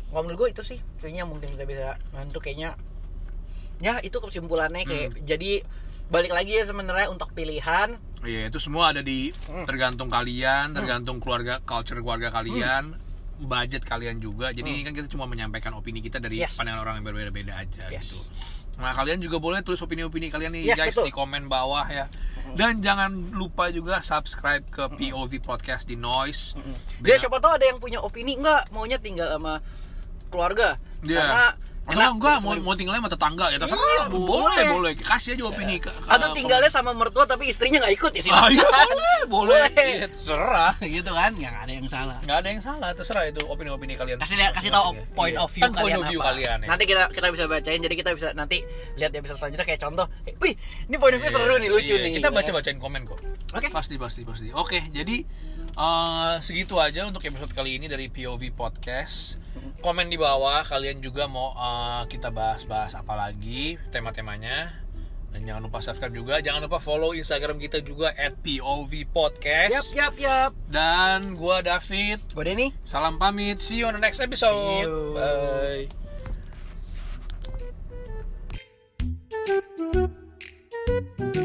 Kalau 0.07 0.21
menurut 0.23 0.37
gue 0.39 0.49
itu 0.55 0.63
sih 0.65 0.79
kayaknya 0.97 1.23
mungkin 1.23 1.51
kita 1.51 1.65
bisa 1.65 1.85
bantu 2.09 2.39
kayaknya 2.39 2.79
ya 3.77 3.99
itu 3.99 4.15
kesimpulannya 4.15 4.87
kayak 4.87 5.11
Hmm. 5.11 5.27
jadi 5.27 5.51
balik 6.07 6.31
lagi 6.31 6.55
ya 6.55 6.63
sebenarnya 6.63 7.11
untuk 7.11 7.33
pilihan 7.33 7.99
Iya, 8.23 8.47
itu 8.47 8.57
semua 8.57 8.89
ada 8.89 9.03
di 9.03 9.29
Hmm. 9.45 9.67
tergantung 9.67 10.07
kalian, 10.07 10.73
tergantung 10.73 11.19
keluarga, 11.19 11.61
culture 11.61 11.99
keluarga 11.99 12.31
kalian, 12.31 12.97
budget 13.37 13.83
kalian 13.83 14.17
juga. 14.17 14.49
Jadi 14.49 14.71
Hmm. 14.71 14.83
kan 14.83 14.91
kita 14.95 15.07
cuma 15.07 15.25
menyampaikan 15.25 15.75
opini 15.75 15.99
kita 15.99 16.17
dari 16.17 16.39
Yes. 16.39 16.57
pandangan 16.57 16.81
orang 16.81 16.95
yang 16.97 17.05
berbeda-beda 17.05 17.53
aja 17.53 17.85
Yes. 17.91 18.01
gitu. 18.01 18.17
Nah, 18.75 18.91
kalian 18.91 19.19
juga 19.19 19.37
boleh 19.37 19.61
tulis 19.61 19.77
opini-opini 19.77 20.27
kalian 20.27 20.51
nih 20.51 20.63
Yes, 20.65 20.79
guys 20.79 20.95
betul. 20.95 21.05
di 21.05 21.13
komen 21.13 21.45
bawah 21.45 21.85
ya. 21.85 22.09
Dan 22.55 22.79
jangan 22.79 23.11
lupa 23.31 23.67
juga 23.67 23.99
subscribe 23.99 24.63
ke 24.65 24.83
POV 24.89 25.31
Podcast 25.39 25.83
di 25.83 25.93
Noise. 25.93 26.55
dia 26.97 27.19
siapa 27.19 27.37
tahu 27.37 27.51
ada 27.53 27.65
yang 27.65 27.77
punya 27.77 27.99
opini 27.99 28.33
enggak 28.33 28.71
maunya 28.71 28.95
tinggal 28.95 29.27
sama 29.29 29.59
keluarga 30.27 30.79
Iya. 31.01 31.19
karena 31.19 31.45
Enak. 31.87 32.11
enggak 32.11 32.37
mau 32.39 32.53
mau 32.59 32.73
tinggalnya 32.73 32.97
sama 32.99 33.11
tetangga 33.11 33.45
ya 33.47 33.57
terserah 33.57 33.77
Iya, 33.77 34.03
boleh. 34.07 34.25
boleh. 34.25 34.65
boleh 34.71 34.91
kasih 34.97 35.29
aja 35.31 35.43
opini 35.43 35.77
ke, 35.77 35.89
atau 36.03 36.27
tinggalnya 36.31 36.67
sama 36.67 36.91
mertua 36.91 37.23
tapi 37.23 37.45
istrinya 37.45 37.77
nggak 37.77 37.93
ikut 37.93 38.11
ya 38.11 38.21
sih 38.21 38.31
ah, 38.31 38.49
iya, 38.49 38.65
boleh 38.65 39.21
boleh. 39.27 39.69
Iya, 39.71 40.05
terserah 40.09 40.73
gitu 40.79 41.11
kan 41.11 41.31
nggak 41.31 41.53
ada 41.55 41.71
yang 41.71 41.85
salah 41.85 42.17
nggak 42.19 42.37
ada 42.37 42.47
yang 42.47 42.59
salah 42.59 42.89
terserah 42.91 43.23
itu 43.25 43.41
opini-opini 43.43 43.93
kalian 43.93 44.17
kasih 44.17 44.33
lihat 44.35 44.51
kasih 44.51 44.69
tahu 44.69 44.91
Iya. 44.91 45.03
point 45.11 45.37
of 45.37 45.47
view 45.47 45.61
Kan 45.61 45.71
point 45.71 45.83
kalian 45.85 45.99
of 45.99 46.05
view 46.07 46.19
apa 46.19 46.27
kalian 46.31 46.57
ya 46.57 46.67
nanti 46.67 46.83
kita 46.85 47.03
kita 47.07 47.27
bisa 47.29 47.43
bacain 47.45 47.79
jadi 47.79 47.95
kita 47.95 48.09
bisa 48.11 48.27
nanti 48.31 48.57
lihat 48.95 49.09
di 49.09 49.17
episode 49.17 49.37
selanjutnya 49.37 49.65
kayak 49.65 49.79
contoh 49.79 50.05
eh, 50.23 50.33
wih 50.35 50.53
ini 50.85 50.95
point 50.95 51.13
of 51.13 51.19
view 51.19 51.27
Iya, 51.27 51.37
seru 51.37 51.55
nih 51.55 51.69
lucu 51.69 51.93
iya. 51.93 52.01
nih 52.01 52.11
kita 52.15 52.27
gitu 52.27 52.35
baca 52.35 52.45
kan. 52.45 52.55
bacain 52.57 52.77
komen 52.79 53.01
kok 53.03 53.19
Oke. 53.53 53.67
pasti 53.69 53.95
pasti 53.95 54.21
pasti 54.21 54.47
oke 54.49 54.89
jadi 54.89 55.15
eh, 55.75 56.33
segitu 56.39 56.75
aja 56.77 57.05
untuk 57.05 57.21
episode 57.21 57.51
kali 57.51 57.77
ini 57.77 57.85
dari 57.85 58.07
POV 58.07 58.41
podcast 58.51 59.37
komen 59.83 60.09
di 60.09 60.17
bawah 60.17 60.65
kalian 60.65 60.99
juga 61.03 61.29
mau 61.29 61.53
uh, 61.53 62.03
kita 62.09 62.33
bahas-bahas 62.33 62.97
apa 62.97 63.13
lagi 63.13 63.77
tema-temanya 63.93 64.85
dan 65.35 65.43
jangan 65.43 65.67
lupa 65.67 65.83
subscribe 65.83 66.15
juga, 66.15 66.39
jangan 66.39 66.63
lupa 66.63 66.79
follow 66.79 67.11
Instagram 67.11 67.59
kita 67.59 67.83
juga 67.83 68.15
at 68.15 68.39
POV 68.39 69.03
Podcast. 69.11 69.91
Yap, 69.91 70.15
yap, 70.15 70.15
yap. 70.15 70.51
Dan 70.71 71.35
gua 71.35 71.59
David. 71.59 72.23
Gua 72.31 72.47
Denny. 72.47 72.71
Salam 72.87 73.19
pamit. 73.19 73.59
See 73.59 73.83
you 73.83 73.91
on 73.91 73.99
the 73.99 74.03
next 74.03 74.23
episode. 74.23 74.55
See 74.55 74.87
you. 74.87 74.95
Bye. 75.11 75.91
Thank 80.85 81.35
you. 81.35 81.44